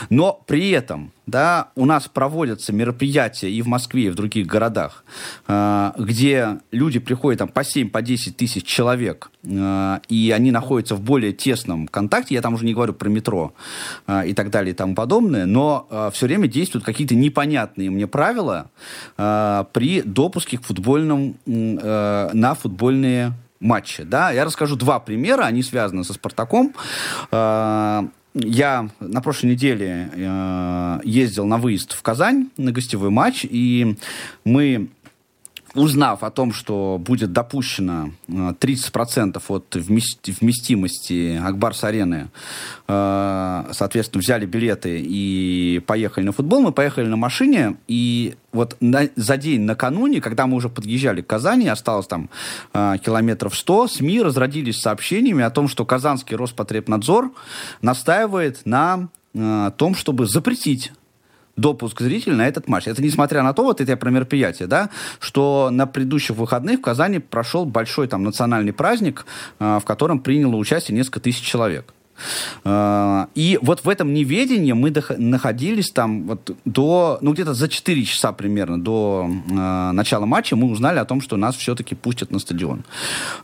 [0.10, 5.04] но при этом, да, у нас проводятся мероприятия и в Москве, и в других городах,
[5.48, 10.96] э, где люди приходят там по 7, по 10 тысяч человек, э, и они находятся
[10.96, 13.54] в более тесном контакте, я там уже не говорю про метро
[14.08, 18.70] э, и так далее и тому подобное, но все время действуют какие-то непонятные мне правила
[19.16, 24.04] при допуске к футбольным, на футбольные матчи.
[24.04, 24.32] Да?
[24.32, 26.74] Я расскажу два примера, они связаны со «Спартаком».
[27.32, 28.04] Э,
[28.34, 33.98] я на прошлой неделе э, ездил на выезд в Казань на гостевой матч, и
[34.46, 34.90] мы
[35.74, 42.30] узнав о том, что будет допущено 30% э, от вместимости Акбарс-арены,
[42.88, 46.62] э, соответственно, взяли билеты и поехали на футбол.
[46.62, 51.28] Мы поехали на машине, и вот на, за день накануне, когда мы уже подъезжали к
[51.28, 52.30] Казани, осталось там
[52.74, 57.32] э, километров 100, СМИ разродились сообщениями о том, что Казанский Роспотребнадзор
[57.82, 59.10] настаивает на
[59.78, 60.92] том, чтобы запретить
[61.62, 62.88] допуск зрителей на этот матч.
[62.88, 64.90] Это несмотря на то, вот это я про мероприятие, да,
[65.20, 69.26] что на предыдущих выходных в Казани прошел большой там национальный праздник,
[69.60, 71.94] э, в котором приняло участие несколько тысяч человек.
[72.64, 78.04] Э, и вот в этом неведении мы находились там вот до, ну где-то за 4
[78.06, 82.40] часа примерно до э, начала матча мы узнали о том, что нас все-таки пустят на
[82.40, 82.84] стадион.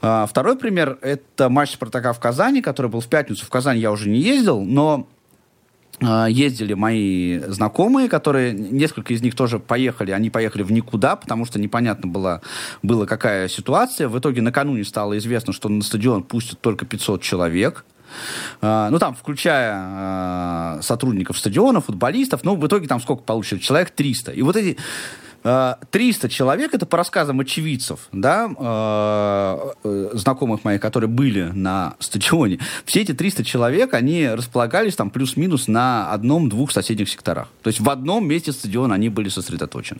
[0.01, 3.45] Э, второй пример— это матч Спартака в Казани, который был в пятницу.
[3.45, 5.07] В Казани я уже не ездил, но
[5.99, 11.59] ездили мои знакомые, которые, несколько из них тоже поехали, они поехали в никуда, потому что
[11.59, 12.41] непонятно было,
[12.83, 14.07] было какая ситуация.
[14.07, 17.85] В итоге накануне стало известно, что на стадион пустят только 500 человек.
[18.61, 23.59] А, ну, там, включая э, сотрудников стадиона, футболистов, ну, в итоге там сколько получили?
[23.59, 24.31] Человек 300.
[24.31, 24.77] И вот эти
[25.47, 31.95] 300 э, человек, это по рассказам очевидцев, да, э, э, знакомых моих, которые были на
[31.99, 37.47] стадионе, все эти 300 человек, они располагались там плюс-минус на одном-двух соседних секторах.
[37.63, 39.99] То есть в одном месте стадиона они были сосредоточены.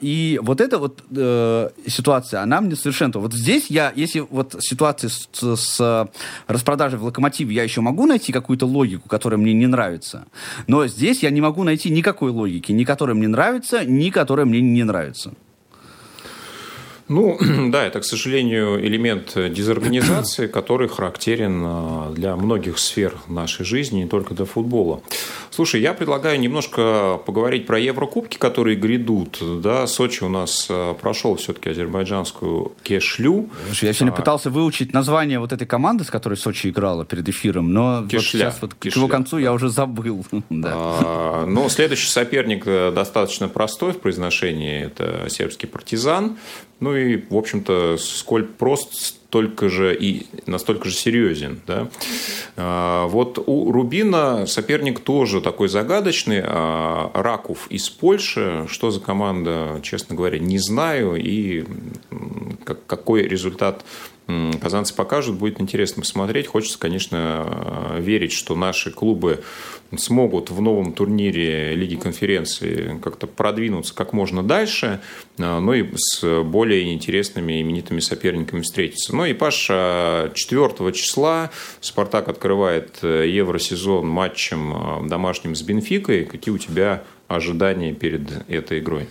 [0.00, 1.02] И вот эта вот
[1.86, 3.20] ситуация, она мне совершенно...
[3.20, 6.08] Вот здесь я, если вот ситуация с, с
[6.46, 10.26] распродажей в Локомотиве, я еще могу найти какую-то логику, которая мне не нравится,
[10.66, 14.46] но здесь я не могу найти никакой логики, ни которая мне нравится, ни которая которая
[14.46, 15.32] мне не нравится.
[17.10, 17.36] Ну,
[17.70, 24.08] да, это, к сожалению, элемент дезорганизации, который характерен а, для многих сфер нашей жизни, не
[24.08, 25.02] только для футбола.
[25.50, 29.42] Слушай, я предлагаю немножко поговорить про Еврокубки, которые грядут.
[29.60, 33.50] Да, Сочи у нас а, прошел все-таки азербайджанскую кешлю.
[33.66, 34.16] Слушай, я сегодня а...
[34.16, 38.18] пытался выучить название вот этой команды, с которой Сочи играла перед эфиром, но Кешля.
[38.18, 39.42] вот сейчас вот к его концу да.
[39.42, 40.24] я уже забыл.
[40.48, 40.70] да.
[40.72, 44.84] а, но следующий соперник э, достаточно простой в произношении.
[44.84, 46.36] Это сербский партизан.
[46.80, 51.60] Ну и, в общем-то, сколь прост, столько же и настолько же серьезен.
[51.66, 51.88] Да?
[52.56, 56.42] А, вот у Рубина соперник тоже такой загадочный.
[56.42, 58.66] А, Раков из Польши.
[58.68, 61.14] Что за команда, честно говоря, не знаю.
[61.14, 61.64] И
[62.86, 63.84] какой результат
[64.60, 66.46] казанцы покажут, будет интересно посмотреть.
[66.46, 69.42] Хочется, конечно, верить, что наши клубы
[69.96, 75.00] смогут в новом турнире Лиги конференции как-то продвинуться как можно дальше,
[75.38, 79.14] а, ну и с более интересными именитыми соперниками встретиться.
[79.14, 81.50] Ну и, Паша, 4 числа
[81.80, 84.72] «Спартак» открывает э, евросезон матчем
[85.04, 86.24] э, домашним с «Бенфикой».
[86.24, 89.08] Какие у тебя ожидания перед этой игрой?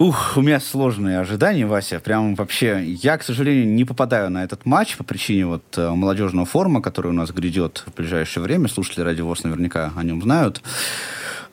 [0.00, 2.00] Ух, у меня сложные ожидания, Вася.
[2.00, 6.46] Прям вообще, я, к сожалению, не попадаю на этот матч по причине вот э, молодежного
[6.46, 8.68] форума, который у нас грядет в ближайшее время.
[8.68, 10.62] Слушатели Радио наверняка о нем знают.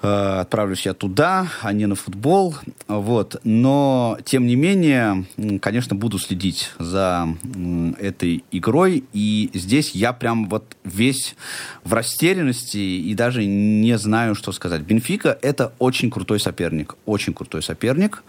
[0.02, 2.56] Э, отправлюсь я туда, а не на футбол.
[2.88, 3.39] Вот.
[3.43, 5.26] Но, тем не менее,
[5.60, 7.28] конечно, буду следить за
[8.00, 9.04] этой игрой.
[9.14, 11.36] И здесь я прям вот весь
[11.84, 14.82] в растерянности и даже не знаю, что сказать.
[14.82, 16.95] Бенфика— это очень крутой соперник.
[17.06, 18.24] Очень крутой соперник.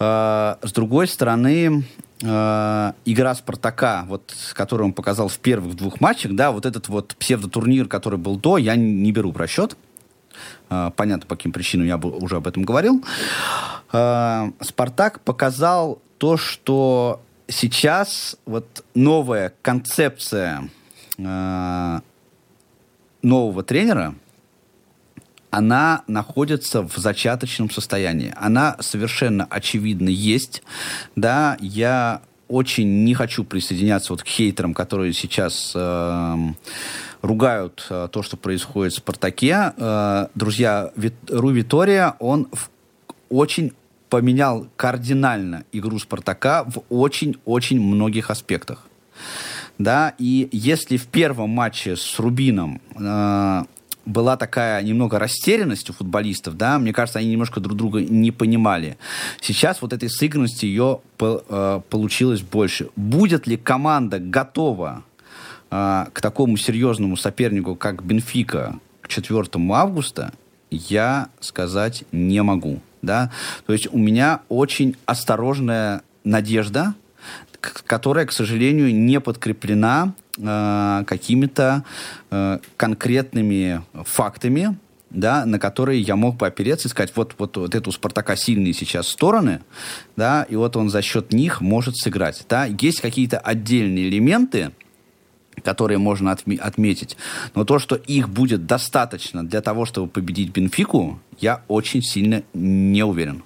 [0.00, 1.84] Э, с другой стороны,
[2.20, 7.14] э, игра Спартака, вот, которую он показал в первых двух матчах, да, вот этот вот
[7.16, 9.76] псевдотурнир, который был до, я не беру в расчет.
[10.68, 13.04] А, понятно, по каким причинам я уже об этом говорил.
[13.92, 20.68] А, Спартак показал то, что сейчас вот новая концепция
[21.18, 22.02] а,
[23.22, 24.14] нового тренера,
[25.50, 28.32] она находится в зачаточном состоянии.
[28.36, 30.62] Она совершенно очевидно есть.
[31.16, 36.36] Да, я очень не хочу присоединяться вот к хейтерам, которые сейчас э,
[37.22, 39.72] ругают э, то, что происходит в «Спартаке».
[39.76, 42.70] Э, друзья, Вит, Ру Витория, он в,
[43.28, 43.72] очень
[44.08, 48.86] поменял кардинально игру «Спартака» в очень-очень многих аспектах.
[49.78, 53.64] Да, и если в первом матче с Рубином э,
[54.04, 58.98] была такая немного растерянность у футболистов, да, мне кажется, они немножко друг друга не понимали.
[59.40, 62.88] Сейчас вот этой сыгранности ее э, получилось больше.
[62.96, 65.04] Будет ли команда готова
[65.70, 70.32] э, к такому серьезному сопернику, как Бенфика, к 4 августа,
[70.70, 72.80] я сказать не могу.
[73.02, 73.30] Да?
[73.66, 76.94] То есть у меня очень осторожная надежда,
[77.60, 81.84] которая, к сожалению, не подкреплена э, какими-то
[82.30, 84.78] э, конкретными фактами,
[85.10, 88.36] да, на которые я мог бы опереться и сказать, вот, вот, вот это у Спартака
[88.36, 89.60] сильные сейчас стороны,
[90.16, 92.44] да, и вот он за счет них может сыграть.
[92.48, 92.64] Да.
[92.64, 94.70] Есть какие-то отдельные элементы,
[95.62, 97.16] которые можно отме- отметить,
[97.54, 103.02] но то, что их будет достаточно для того, чтобы победить Бенфику, я очень сильно не
[103.02, 103.42] уверен.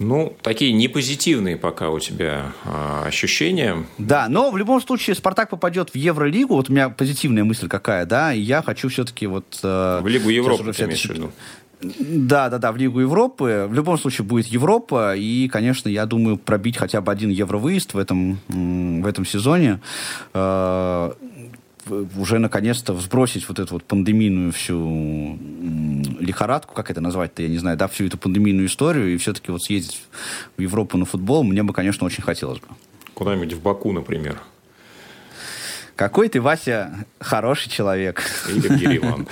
[0.00, 3.86] Ну, такие непозитивные пока у тебя э, ощущения.
[3.96, 6.56] Да, но в любом случае Спартак попадет в Евролигу.
[6.56, 9.60] Вот у меня позитивная мысль какая, да, и я хочу все-таки вот...
[9.62, 11.32] Э, в Лигу Европы, ты имеешь в виду?
[11.80, 13.66] Да, да, да, в Лигу Европы.
[13.68, 17.98] В любом случае будет Европа, и, конечно, я думаю, пробить хотя бы один евровыезд в
[17.98, 19.80] этом, в этом сезоне.
[20.32, 21.12] Э,
[22.16, 25.38] уже наконец-то сбросить вот эту вот пандемийную всю
[26.18, 29.62] лихорадку, как это назвать-то, я не знаю, да, всю эту пандемийную историю, и все-таки вот
[29.62, 30.00] съездить
[30.56, 32.66] в Европу на футбол, мне бы, конечно, очень хотелось бы.
[33.14, 34.40] Куда-нибудь в Баку, например.
[35.96, 38.22] Какой ты, Вася, хороший человек.
[38.48, 39.28] Игорь Ереван.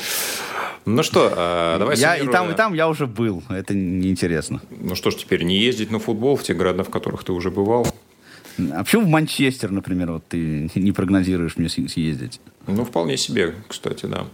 [0.85, 3.43] Ну что, а, давай я И там, и там я уже был.
[3.49, 4.61] Это неинтересно.
[4.71, 7.51] Ну что ж, теперь не ездить на футбол в те города, в которых ты уже
[7.51, 7.87] бывал?
[8.73, 12.41] А почему в Манчестер, например, вот ты не прогнозируешь мне съездить?
[12.67, 14.27] Ну, вполне себе, кстати, да.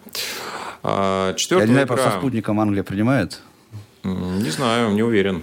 [0.82, 1.96] А, Я не знаю, игра...
[1.96, 3.40] со спутником Англия принимает?
[4.02, 5.42] Не знаю, не уверен.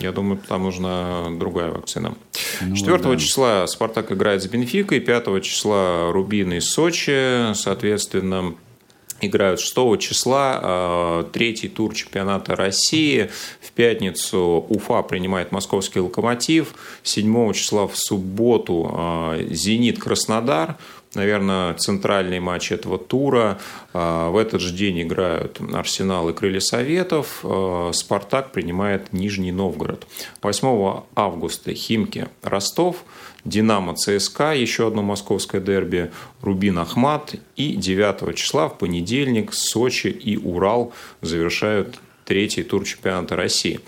[0.00, 2.14] Я думаю, там нужна другая вакцина.
[2.60, 3.16] Ну, 4 да.
[3.16, 7.54] числа Спартак играет с Бенфикой, 5 числа Рубин и Сочи.
[7.54, 8.54] Соответственно,
[9.22, 13.30] играют 6 числа, а, третий тур чемпионата России.
[13.60, 16.74] В пятницу Уфа принимает московский локомотив.
[17.02, 20.76] 7 числа в субботу а, Зенит Краснодар
[21.14, 23.58] наверное, центральный матч этого тура.
[23.92, 27.44] А, в этот же день играют Арсенал и Крылья Советов.
[27.92, 30.06] Спартак принимает Нижний Новгород.
[30.42, 33.04] 8 августа Химки Ростов.
[33.44, 37.34] Динамо ЦСКА, еще одно московское дерби, Рубин Ахмат.
[37.56, 40.92] И 9 числа в понедельник Сочи и Урал
[41.22, 43.80] завершают третий тур чемпионата России.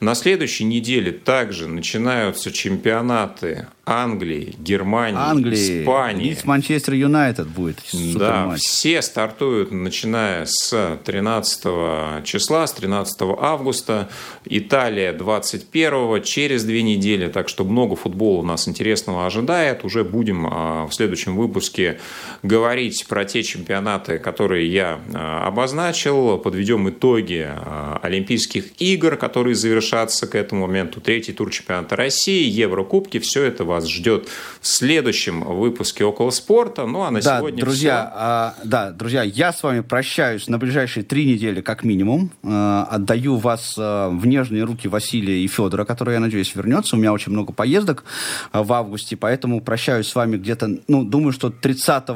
[0.00, 5.82] На следующей неделе также начинаются чемпионаты Англии, Германии, Англии.
[5.82, 6.30] Испании.
[6.30, 7.78] Лидс Манчестер Юнайтед будет.
[8.14, 14.08] Да, все стартуют, начиная с 13 числа, с 13 августа.
[14.44, 17.26] Италия 21 через две недели.
[17.26, 19.84] Так что много футбола у нас интересного ожидает.
[19.84, 21.98] Уже будем а, в следующем выпуске
[22.44, 26.38] говорить про те чемпионаты, которые я а, обозначил.
[26.38, 31.00] Подведем итоги а, Олимпийских игр, которые завершатся к этому моменту.
[31.00, 33.18] Третий тур чемпионата России, Еврокубки.
[33.18, 34.28] Все это вас ждет
[34.60, 36.86] в следующем выпуске «Около спорта».
[36.86, 38.12] Ну, а на да, сегодня друзья, все.
[38.14, 42.30] А, да, друзья, я с вами прощаюсь на ближайшие три недели как минимум.
[42.44, 46.96] А, отдаю вас а, в нежные руки Василия и Федора, который, я надеюсь, вернется.
[46.96, 48.04] У меня очень много поездок
[48.52, 52.06] а, в августе, поэтому прощаюсь с вами где-то, ну, думаю, что 30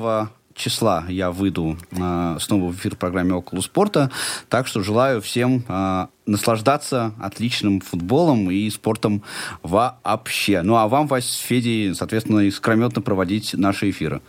[0.56, 4.10] числа я выйду э, снова в эфир в программе «Около спорта».
[4.48, 9.22] Так что желаю всем э, наслаждаться отличным футболом и спортом
[9.62, 10.62] вообще.
[10.62, 14.20] Ну, а вам, Вась, с Федей, соответственно, искрометно проводить наши эфиры.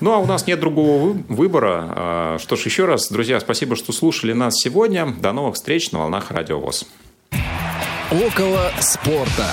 [0.00, 1.86] Ну, а у нас нет другого выбора.
[1.88, 5.06] А, что ж, еще раз, друзья, спасибо, что слушали нас сегодня.
[5.06, 6.86] До новых встреч на волнах Радио ВОЗ.
[8.10, 9.50] Около спорта.